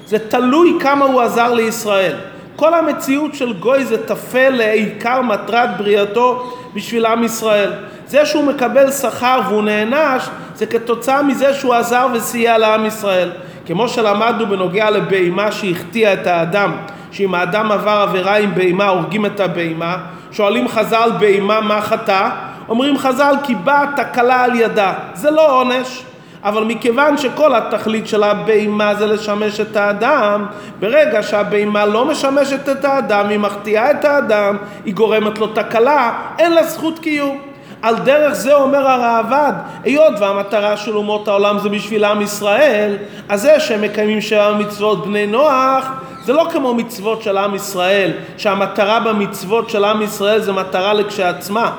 זה 0.06 0.18
תלוי 0.18 0.76
כמה 0.80 1.04
הוא 1.04 1.20
עזר 1.20 1.54
לישראל. 1.54 2.16
כל 2.56 2.74
המציאות 2.74 3.34
של 3.34 3.52
גוי 3.52 3.84
זה 3.84 4.06
טפל 4.06 4.50
לעיקר 4.50 5.22
מטרת 5.22 5.78
בריאתו 5.78 6.52
בשביל 6.74 7.06
עם 7.06 7.24
ישראל. 7.24 7.70
זה 8.06 8.26
שהוא 8.26 8.44
מקבל 8.44 8.90
שכר 8.90 9.40
והוא 9.48 9.62
נענש, 9.62 10.22
זה 10.54 10.66
כתוצאה 10.66 11.22
מזה 11.22 11.54
שהוא 11.54 11.74
עזר 11.74 12.06
וסייע 12.12 12.58
לעם 12.58 12.86
ישראל. 12.86 13.30
כמו 13.66 13.88
שלמדנו 13.88 14.46
בנוגע 14.46 14.90
לבהמה 14.90 15.52
שהחטיאה 15.52 16.12
את 16.12 16.26
האדם, 16.26 16.72
שאם 17.12 17.34
האדם 17.34 17.72
עבר 17.72 18.06
עבירה 18.08 18.38
עם 18.38 18.54
בהמה 18.54 18.88
הורגים 18.88 19.26
את 19.26 19.40
הבהמה, 19.40 19.96
שואלים 20.32 20.68
חז"ל 20.68 21.10
בהמה 21.18 21.60
מה 21.60 21.80
חטא? 21.80 22.28
אומרים 22.68 22.98
חז"ל 22.98 23.34
כי 23.42 23.54
באה 23.54 23.84
תקלה 23.96 24.44
על 24.44 24.54
ידה. 24.54 24.94
זה 25.14 25.30
לא 25.30 25.60
עונש, 25.60 26.02
אבל 26.44 26.64
מכיוון 26.64 27.18
שכל 27.18 27.54
התכלית 27.54 28.06
של 28.06 28.22
הבהמה 28.22 28.94
זה 28.94 29.06
לשמש 29.06 29.60
את 29.60 29.76
האדם, 29.76 30.46
ברגע 30.80 31.22
שהבהמה 31.22 31.86
לא 31.86 32.04
משמשת 32.04 32.68
את 32.68 32.84
האדם, 32.84 33.28
היא 33.28 33.38
מחטיאה 33.38 33.90
את 33.90 34.04
האדם, 34.04 34.56
היא 34.84 34.94
גורמת 34.94 35.38
לו 35.38 35.46
תקלה, 35.46 36.12
אין 36.38 36.52
לה 36.52 36.64
זכות 36.64 36.98
קיום. 36.98 37.49
על 37.82 37.96
דרך 37.96 38.32
זה 38.32 38.54
אומר 38.54 38.88
הראב"ד, 38.88 39.52
היות 39.84 40.14
והמטרה 40.20 40.76
של 40.76 40.96
אומות 40.96 41.28
העולם 41.28 41.58
זה 41.58 41.68
בשביל 41.68 42.04
עם 42.04 42.22
ישראל, 42.22 42.96
אז 43.28 43.42
זה 43.42 43.60
שהם 43.60 43.82
מקיימים 43.82 44.20
שבע 44.20 44.52
מצוות 44.52 45.06
בני 45.06 45.26
נוח, 45.26 45.86
זה 46.24 46.32
לא 46.32 46.48
כמו 46.52 46.74
מצוות 46.74 47.22
של 47.22 47.38
עם 47.38 47.54
ישראל, 47.54 48.12
שהמטרה 48.36 49.00
במצוות 49.00 49.70
של 49.70 49.84
עם 49.84 50.02
ישראל 50.02 50.40
זה 50.40 50.52
מטרה 50.52 50.94
לכשעצמה. 50.94 51.72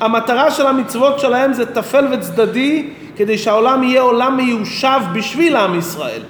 המטרה 0.00 0.50
של 0.50 0.66
המצוות 0.66 1.20
שלהם 1.20 1.52
זה 1.52 1.74
טפל 1.74 2.06
וצדדי 2.12 2.88
כדי 3.16 3.38
שהעולם 3.38 3.82
יהיה 3.82 4.02
עולם 4.02 4.36
מיושב 4.36 5.00
בשביל 5.14 5.56
עם 5.56 5.78
ישראל. 5.78 6.20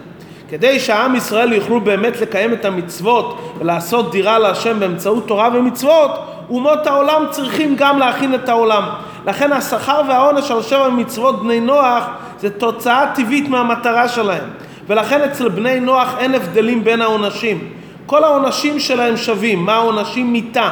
כדי 0.51 0.81
שעם 0.81 1.17
ישראל 1.17 1.53
יוכלו 1.53 1.81
באמת 1.81 2.21
לקיים 2.21 2.53
את 2.53 2.65
המצוות 2.65 3.55
ולעשות 3.59 4.13
דירה 4.13 4.39
להשם 4.39 4.81
באמצעות 4.81 5.29
תורה 5.29 5.49
ומצוות, 5.55 6.11
אומות 6.51 6.87
העולם 6.87 7.25
צריכים 7.31 7.77
גם 7.77 7.99
להכין 7.99 8.35
את 8.35 8.49
העולם. 8.49 8.83
לכן 9.27 9.53
השכר 9.53 10.01
והעונש 10.09 10.51
על 10.51 10.63
שבע 10.63 10.89
מצוות 10.89 11.43
בני 11.43 11.61
נוח 11.61 12.05
זה 12.41 12.51
תוצאה 12.51 13.07
טבעית 13.15 13.49
מהמטרה 13.49 14.09
שלהם. 14.09 14.45
ולכן 14.87 15.21
אצל 15.21 15.49
בני 15.49 15.81
נוח 15.81 16.15
אין 16.19 16.35
הבדלים 16.35 16.85
בין 16.85 17.03
העונשים. 17.03 17.71
כל 18.07 18.25
העונשים 18.25 18.81
שלהם 18.81 19.17
שווים. 19.17 19.67
מה 19.67 19.75
העונשים? 19.75 20.33
מיתה. 20.33 20.69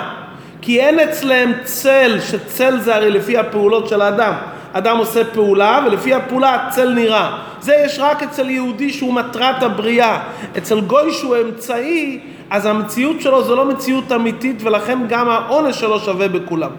כי 0.63 0.81
אין 0.81 1.01
אצלם 1.01 1.53
צל, 1.65 2.19
שצל 2.21 2.79
זה 2.79 2.97
הרי 2.97 3.11
לפי 3.11 3.39
הפעולות 3.39 3.89
של 3.89 4.03
האדם. 4.03 4.33
אדם 4.73 4.99
עושה 4.99 5.25
פעולה 5.25 5.85
ולפי 5.87 6.15
הפעולה 6.15 6.55
הצל 6.55 6.95
נראה. 6.95 7.39
זה 7.61 7.75
יש 7.85 7.99
רק 7.99 8.23
אצל 8.23 8.51
יהודי 8.51 8.91
שהוא 8.91 9.15
מטרת 9.15 9.63
הבריאה. 9.63 10.21
אצל 10.59 10.81
גוי 10.81 11.13
שהוא 11.13 11.37
אמצעי, 11.47 12.21
אז 12.51 12.67
המציאות 12.67 13.21
שלו 13.21 13.45
זה 13.45 13.55
לא 13.55 13.65
מציאות 13.65 14.13
אמיתית 14.13 14.63
ולכן 14.63 14.99
גם 15.09 15.29
העונש 15.29 15.81
שלו 15.81 16.01
שווה 16.01 16.29
בכולם. 16.29 16.71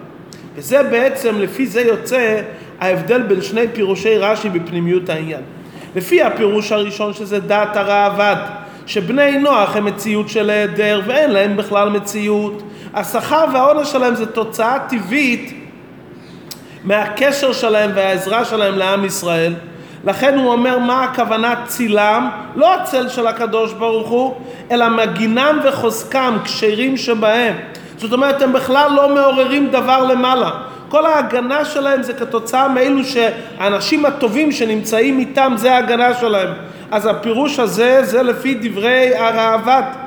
וזה 0.56 0.82
בעצם, 0.82 1.34
לפי 1.38 1.66
זה 1.66 1.80
יוצא 1.80 2.40
ההבדל 2.80 3.22
בין 3.22 3.42
שני 3.42 3.68
פירושי 3.72 4.18
רש"י 4.18 4.48
בפנימיות 4.48 5.08
העניין. 5.08 5.42
לפי 5.96 6.22
הפירוש 6.22 6.72
הראשון 6.72 7.12
שזה 7.12 7.40
דעת 7.40 7.76
הראב"ד, 7.76 8.36
שבני 8.86 9.38
נוח 9.38 9.76
הם 9.76 9.84
מציאות 9.84 10.28
של 10.28 10.50
היעדר 10.50 11.00
ואין 11.06 11.30
להם 11.30 11.56
בכלל 11.56 11.88
מציאות. 11.88 12.62
השכר 12.94 13.44
והעונש 13.52 13.92
שלהם 13.92 14.14
זה 14.14 14.26
תוצאה 14.26 14.78
טבעית 14.88 15.63
מהקשר 16.84 17.52
שלהם 17.52 17.90
והעזרה 17.94 18.44
שלהם 18.44 18.78
לעם 18.78 19.04
ישראל. 19.04 19.54
לכן 20.04 20.38
הוא 20.38 20.52
אומר 20.52 20.78
מה 20.78 21.04
הכוונה 21.04 21.54
צילם, 21.66 22.30
לא 22.56 22.74
הצל 22.74 23.08
של 23.08 23.26
הקדוש 23.26 23.72
ברוך 23.72 24.08
הוא, 24.08 24.34
אלא 24.70 24.88
מגינם 24.88 25.60
וחוזקם, 25.64 26.36
כשרים 26.44 26.96
שבהם. 26.96 27.54
זאת 27.96 28.12
אומרת, 28.12 28.42
הם 28.42 28.52
בכלל 28.52 28.92
לא 28.92 29.14
מעוררים 29.14 29.70
דבר 29.70 30.04
למעלה. 30.04 30.50
כל 30.88 31.06
ההגנה 31.06 31.64
שלהם 31.64 32.02
זה 32.02 32.12
כתוצאה 32.12 32.68
מאלו 32.68 33.04
שהאנשים 33.04 34.06
הטובים 34.06 34.52
שנמצאים 34.52 35.18
איתם, 35.18 35.52
זה 35.56 35.74
ההגנה 35.74 36.14
שלהם. 36.14 36.48
אז 36.90 37.06
הפירוש 37.06 37.58
הזה, 37.58 38.04
זה 38.04 38.22
לפי 38.22 38.54
דברי 38.60 39.16
הראב"ד. 39.16 40.03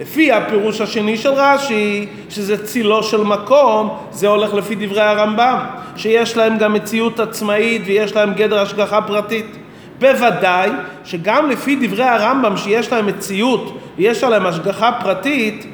לפי 0.00 0.32
הפירוש 0.32 0.80
השני 0.80 1.16
של 1.16 1.30
רש"י, 1.32 2.06
שזה 2.28 2.66
צילו 2.66 3.02
של 3.02 3.22
מקום, 3.24 3.96
זה 4.10 4.28
הולך 4.28 4.54
לפי 4.54 4.74
דברי 4.74 5.00
הרמב"ם, 5.00 5.58
שיש 5.96 6.36
להם 6.36 6.58
גם 6.58 6.72
מציאות 6.72 7.20
עצמאית 7.20 7.82
ויש 7.84 8.16
להם 8.16 8.34
גדר 8.34 8.58
השגחה 8.58 9.02
פרטית. 9.02 9.56
בוודאי 9.98 10.70
שגם 11.04 11.50
לפי 11.50 11.76
דברי 11.86 12.04
הרמב"ם 12.04 12.56
שיש 12.56 12.92
להם 12.92 13.06
מציאות 13.06 13.78
ויש 13.98 14.24
עליהם 14.24 14.46
השגחה 14.46 14.92
פרטית, 15.00 15.66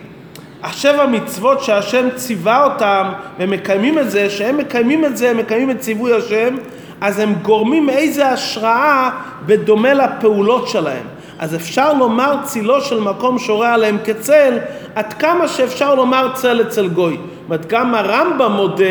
השבע 0.62 1.06
מצוות 1.06 1.60
שהשם 1.62 2.08
ציווה 2.16 2.64
אותם 2.64 3.12
ומקיימים 3.38 3.98
את 3.98 4.10
זה, 4.10 4.30
שהם 4.30 4.58
מקיימים 4.58 5.04
את 5.04 5.16
זה, 5.16 5.30
הם 5.30 5.36
מקיימים 5.36 5.70
את 5.70 5.80
ציווי 5.80 6.12
השם, 6.12 6.56
אז 7.00 7.18
הם 7.18 7.34
גורמים 7.42 7.90
איזה 7.90 8.28
השראה 8.28 9.10
בדומה 9.46 9.94
לפעולות 9.94 10.68
שלהם. 10.68 11.15
אז 11.38 11.54
אפשר 11.54 11.92
לומר 11.92 12.36
צילו 12.44 12.80
של 12.80 13.00
מקום 13.00 13.38
שורה 13.38 13.74
עליהם 13.74 13.96
כצל, 14.04 14.58
עד 14.94 15.12
כמה 15.12 15.48
שאפשר 15.48 15.94
לומר 15.94 16.28
צל 16.34 16.60
אצל 16.60 16.88
גוי. 16.88 17.16
אומרת, 17.44 17.66
גם 17.66 17.94
הרמב"ם 17.94 18.52
מודה 18.52 18.84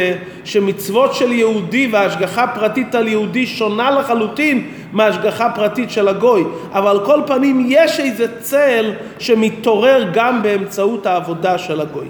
שמצוות 0.44 1.14
של 1.14 1.32
יהודי 1.32 1.90
והשגחה 1.92 2.48
פרטית 2.48 2.96
על 2.96 3.08
יהודי 3.08 3.48
שונה 3.48 3.92
לחלוטין 3.92 4.68
מהשגחה 4.94 5.50
פרטית 5.50 5.92
של 5.92 6.08
הגוי. 6.08 6.44
אבל 6.72 6.90
על 6.90 7.06
כל 7.06 7.20
פנים 7.28 7.66
יש 7.70 8.00
איזה 8.00 8.26
צל 8.40 8.92
שמתעורר 9.20 10.10
גם 10.14 10.44
באמצעות 10.44 11.06
העבודה 11.06 11.58
של 11.58 11.82
הגוי. 11.82 12.08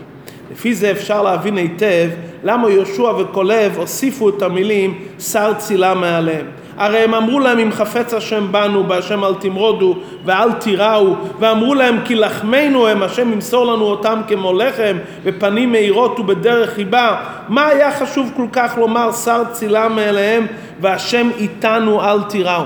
לפי 0.52 0.76
זה 0.76 0.91
אפשר 0.91 1.21
להבין 1.21 1.58
היטב 1.58 2.10
למה 2.43 2.69
יהושע 2.69 3.12
וקולב 3.19 3.78
הוסיפו 3.78 4.30
את 4.30 4.41
המילים 4.41 5.00
שר 5.19 5.54
צילה 5.58 5.93
מעליהם. 5.93 6.45
הרי 6.78 7.00
הם 7.00 7.14
אמרו 7.14 7.40
להם 7.40 7.60
אם 7.60 7.72
חפץ 7.72 8.14
השם 8.14 8.52
בנו 8.52 8.84
בהשם 8.84 9.24
אל 9.24 9.34
תמרודו 9.34 9.96
ואל 10.26 10.52
תיראו 10.52 11.16
ואמרו 11.40 11.76
להם 11.76 12.00
כי 12.06 12.16
לחמנו 12.16 12.88
הם 12.88 13.04
השם 13.04 13.32
ימסור 13.34 13.66
לנו 13.74 13.86
אותם 13.86 14.22
כמו 14.28 14.54
לחם 14.54 14.98
בפנים 15.24 15.72
מאירות 15.72 16.20
ובדרך 16.20 16.70
חיבה 16.70 17.18
מה 17.50 17.68
היה 17.68 17.92
חשוב 17.92 18.32
כל 18.36 18.48
כך 18.52 18.78
לומר 18.78 19.12
שר 19.12 19.44
צילה 19.52 19.90
מאליהם 19.90 20.48
והשם 20.82 21.30
איתנו 21.38 22.04
אל 22.04 22.24
תיראו 22.24 22.64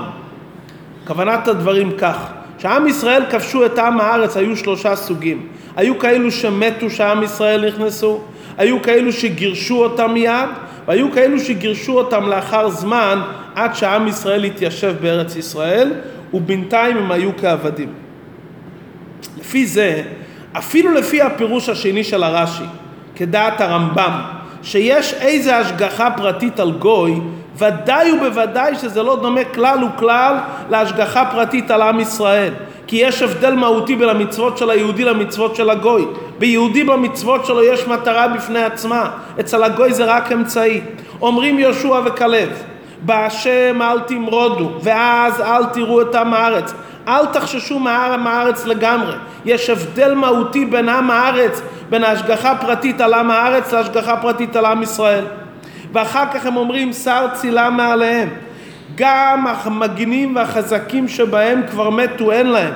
כוונת 1.06 1.48
הדברים 1.48 1.92
כך 1.98 2.16
כשעם 2.60 2.86
ישראל 2.86 3.22
כבשו 3.30 3.66
את 3.66 3.78
עם 3.78 4.00
הארץ 4.00 4.36
היו 4.36 4.56
שלושה 4.56 4.96
סוגים. 4.96 5.46
היו 5.76 5.98
כאלו 5.98 6.30
שמתו 6.30 6.90
שעם 6.90 7.22
ישראל 7.22 7.66
נכנסו 7.68 8.20
היו 8.58 8.82
כאלו 8.82 9.12
שגירשו 9.12 9.84
אותם 9.84 10.10
מיד 10.12 10.48
והיו 10.88 11.12
כאלו 11.12 11.40
שגירשו 11.40 11.98
אותם 11.98 12.28
לאחר 12.28 12.70
זמן 12.70 13.20
עד 13.54 13.74
שעם 13.74 14.08
ישראל 14.08 14.44
התיישב 14.44 14.94
בארץ 15.00 15.36
ישראל, 15.36 15.92
ובינתיים 16.34 16.96
הם 16.96 17.12
היו 17.12 17.30
כעבדים. 17.40 17.92
לפי 19.40 19.66
זה, 19.66 20.02
אפילו 20.52 20.94
לפי 20.94 21.22
הפירוש 21.22 21.68
השני 21.68 22.04
של 22.04 22.22
הרש"י, 22.22 22.64
כדעת 23.16 23.60
הרמב"ם, 23.60 24.20
שיש 24.62 25.14
איזה 25.14 25.56
השגחה 25.56 26.10
פרטית 26.16 26.60
על 26.60 26.72
גוי, 26.72 27.20
ודאי 27.58 28.12
ובוודאי 28.12 28.74
שזה 28.74 29.02
לא 29.02 29.16
דומה 29.22 29.44
כלל 29.44 29.78
וכלל 29.84 30.34
להשגחה 30.70 31.24
פרטית 31.32 31.70
על 31.70 31.82
עם 31.82 32.00
ישראל. 32.00 32.52
כי 32.86 32.96
יש 32.96 33.22
הבדל 33.22 33.54
מהותי 33.54 33.96
בין 33.96 34.08
המצוות 34.08 34.58
של 34.58 34.70
היהודי 34.70 35.04
למצוות 35.04 35.56
של 35.56 35.70
הגוי. 35.70 36.06
ביהודי 36.40 36.84
במצוות 36.84 37.46
שלו 37.46 37.62
יש 37.62 37.86
מטרה 37.86 38.28
בפני 38.28 38.62
עצמה, 38.62 39.10
אצל 39.40 39.64
הגוי 39.64 39.92
זה 39.92 40.04
רק 40.04 40.32
אמצעי. 40.32 40.80
אומרים 41.22 41.58
יהושע 41.58 42.00
וכלב, 42.04 42.48
בהשם 43.02 43.82
אל 43.82 44.00
תמרודו, 44.00 44.70
ואז 44.82 45.40
אל 45.40 45.64
תראו 45.64 46.02
את 46.02 46.14
עם 46.14 46.34
הארץ. 46.34 46.74
אל 47.08 47.26
תחששו 47.26 47.78
מהעם 47.78 48.26
הארץ 48.26 48.66
לגמרי. 48.66 49.14
יש 49.44 49.70
הבדל 49.70 50.14
מהותי 50.14 50.64
בין 50.64 50.88
עם 50.88 51.10
הארץ, 51.10 51.62
בין 51.90 52.04
ההשגחה 52.04 52.50
הפרטית 52.50 53.00
על 53.00 53.14
עם 53.14 53.30
הארץ 53.30 53.72
להשגחה 53.72 54.16
פרטית 54.16 54.56
על 54.56 54.64
עם 54.64 54.82
ישראל. 54.82 55.24
ואחר 55.92 56.24
כך 56.34 56.46
הם 56.46 56.56
אומרים 56.56 56.92
שר 56.92 57.26
צילה 57.34 57.70
מעליהם. 57.70 58.28
גם 58.94 59.46
המגינים 59.46 60.36
והחזקים 60.36 61.08
שבהם 61.08 61.62
כבר 61.70 61.90
מתו 61.90 62.32
אין 62.32 62.46
להם. 62.46 62.72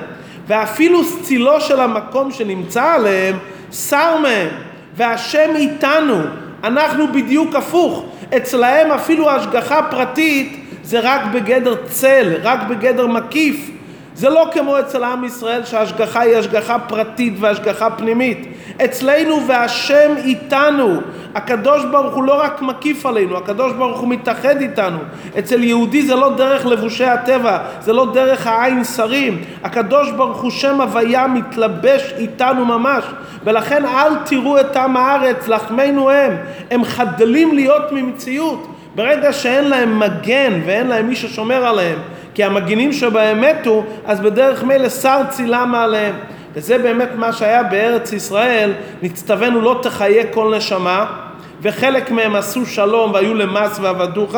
ואפילו 0.47 1.01
צילו 1.21 1.61
של 1.61 1.79
המקום 1.79 2.31
שנמצא 2.31 2.83
עליהם, 2.83 3.37
שר 3.75 4.17
מהם. 4.17 4.47
והשם 4.95 5.49
איתנו. 5.55 6.17
אנחנו 6.63 7.07
בדיוק 7.07 7.55
הפוך. 7.55 8.05
אצלהם 8.37 8.91
אפילו 8.91 9.29
ההשגחה 9.29 9.79
הפרטית 9.79 10.65
זה 10.83 10.99
רק 10.99 11.21
בגדר 11.33 11.75
צל, 11.85 12.33
רק 12.43 12.59
בגדר 12.69 13.07
מקיף. 13.07 13.69
זה 14.15 14.29
לא 14.29 14.47
כמו 14.53 14.79
אצל 14.79 15.03
עם 15.03 15.23
ישראל 15.23 15.65
שההשגחה 15.65 16.21
היא 16.21 16.37
השגחה 16.37 16.79
פרטית 16.79 17.33
והשגחה 17.39 17.89
פנימית. 17.89 18.47
אצלנו 18.85 19.47
והשם 19.47 20.13
איתנו. 20.17 21.01
הקדוש 21.35 21.85
ברוך 21.91 22.15
הוא 22.15 22.23
לא 22.23 22.41
רק 22.41 22.61
מקיף 22.61 23.05
עלינו, 23.05 23.37
הקדוש 23.37 23.73
ברוך 23.73 23.99
הוא 23.99 24.09
מתאחד 24.09 24.61
איתנו. 24.61 24.97
אצל 25.39 25.63
יהודי 25.63 26.01
זה 26.01 26.15
לא 26.15 26.35
דרך 26.35 26.65
לבושי 26.65 27.05
הטבע, 27.05 27.57
זה 27.81 27.93
לא 27.93 28.11
דרך 28.13 28.47
העין 28.47 28.83
שרים. 28.83 29.41
הקדוש 29.63 30.11
ברוך 30.11 30.41
הוא 30.41 30.51
שם 30.51 30.81
הוויה 30.81 31.27
מתלבש 31.27 32.13
איתנו 32.17 32.65
ממש. 32.65 33.03
ולכן 33.43 33.85
אל 33.85 34.15
תראו 34.25 34.59
את 34.59 34.77
עם 34.77 34.97
הארץ, 34.97 35.47
לחמנו 35.47 36.09
הם. 36.09 36.37
הם 36.71 36.83
חדלים 36.83 37.55
להיות 37.55 37.91
ממציאות. 37.91 38.67
ברגע 38.95 39.33
שאין 39.33 39.69
להם 39.69 39.99
מגן 39.99 40.61
ואין 40.65 40.87
להם 40.87 41.07
מי 41.07 41.15
ששומר 41.15 41.65
עליהם, 41.65 41.99
כי 42.35 42.43
המגינים 42.43 42.93
שבהם 42.93 43.41
מתו, 43.41 43.83
אז 44.05 44.19
בדרך 44.19 44.63
מילא 44.63 44.89
שר 44.89 45.21
צילם 45.29 45.75
עליהם. 45.75 46.15
וזה 46.53 46.77
באמת 46.77 47.09
מה 47.15 47.33
שהיה 47.33 47.63
בארץ 47.63 48.13
ישראל, 48.13 48.71
נצטווינו 49.01 49.61
לא 49.61 49.79
תחיה 49.81 50.23
כל 50.33 50.53
נשמה, 50.57 51.05
וחלק 51.61 52.11
מהם 52.11 52.35
עשו 52.35 52.65
שלום 52.65 53.11
והיו 53.11 53.33
למס 53.33 53.79
ועבדוך, 53.81 54.35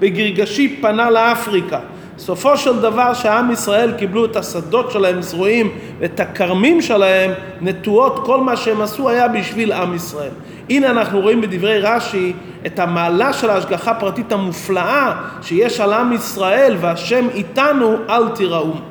וגרגשי 0.00 0.76
פנה 0.80 1.10
לאפריקה. 1.10 1.78
סופו 2.18 2.56
של 2.56 2.80
דבר 2.80 3.14
שעם 3.14 3.50
ישראל 3.50 3.92
קיבלו 3.92 4.24
את 4.24 4.36
השדות 4.36 4.90
שלהם 4.90 5.22
זרועים 5.22 5.70
ואת 5.98 6.20
הכרמים 6.20 6.82
שלהם 6.82 7.30
נטועות, 7.60 8.20
כל 8.24 8.40
מה 8.40 8.56
שהם 8.56 8.80
עשו 8.80 9.08
היה 9.08 9.28
בשביל 9.28 9.72
עם 9.72 9.94
ישראל. 9.94 10.30
הנה 10.70 10.90
אנחנו 10.90 11.20
רואים 11.20 11.40
בדברי 11.40 11.78
רש"י 11.80 12.32
את 12.66 12.78
המעלה 12.78 13.32
של 13.32 13.50
ההשגחה 13.50 13.90
הפרטית 13.90 14.32
המופלאה 14.32 15.12
שיש 15.42 15.80
על 15.80 15.92
עם 15.92 16.12
ישראל 16.12 16.76
והשם 16.80 17.28
איתנו 17.34 17.96
אל 18.08 18.28
תיראו. 18.28 18.89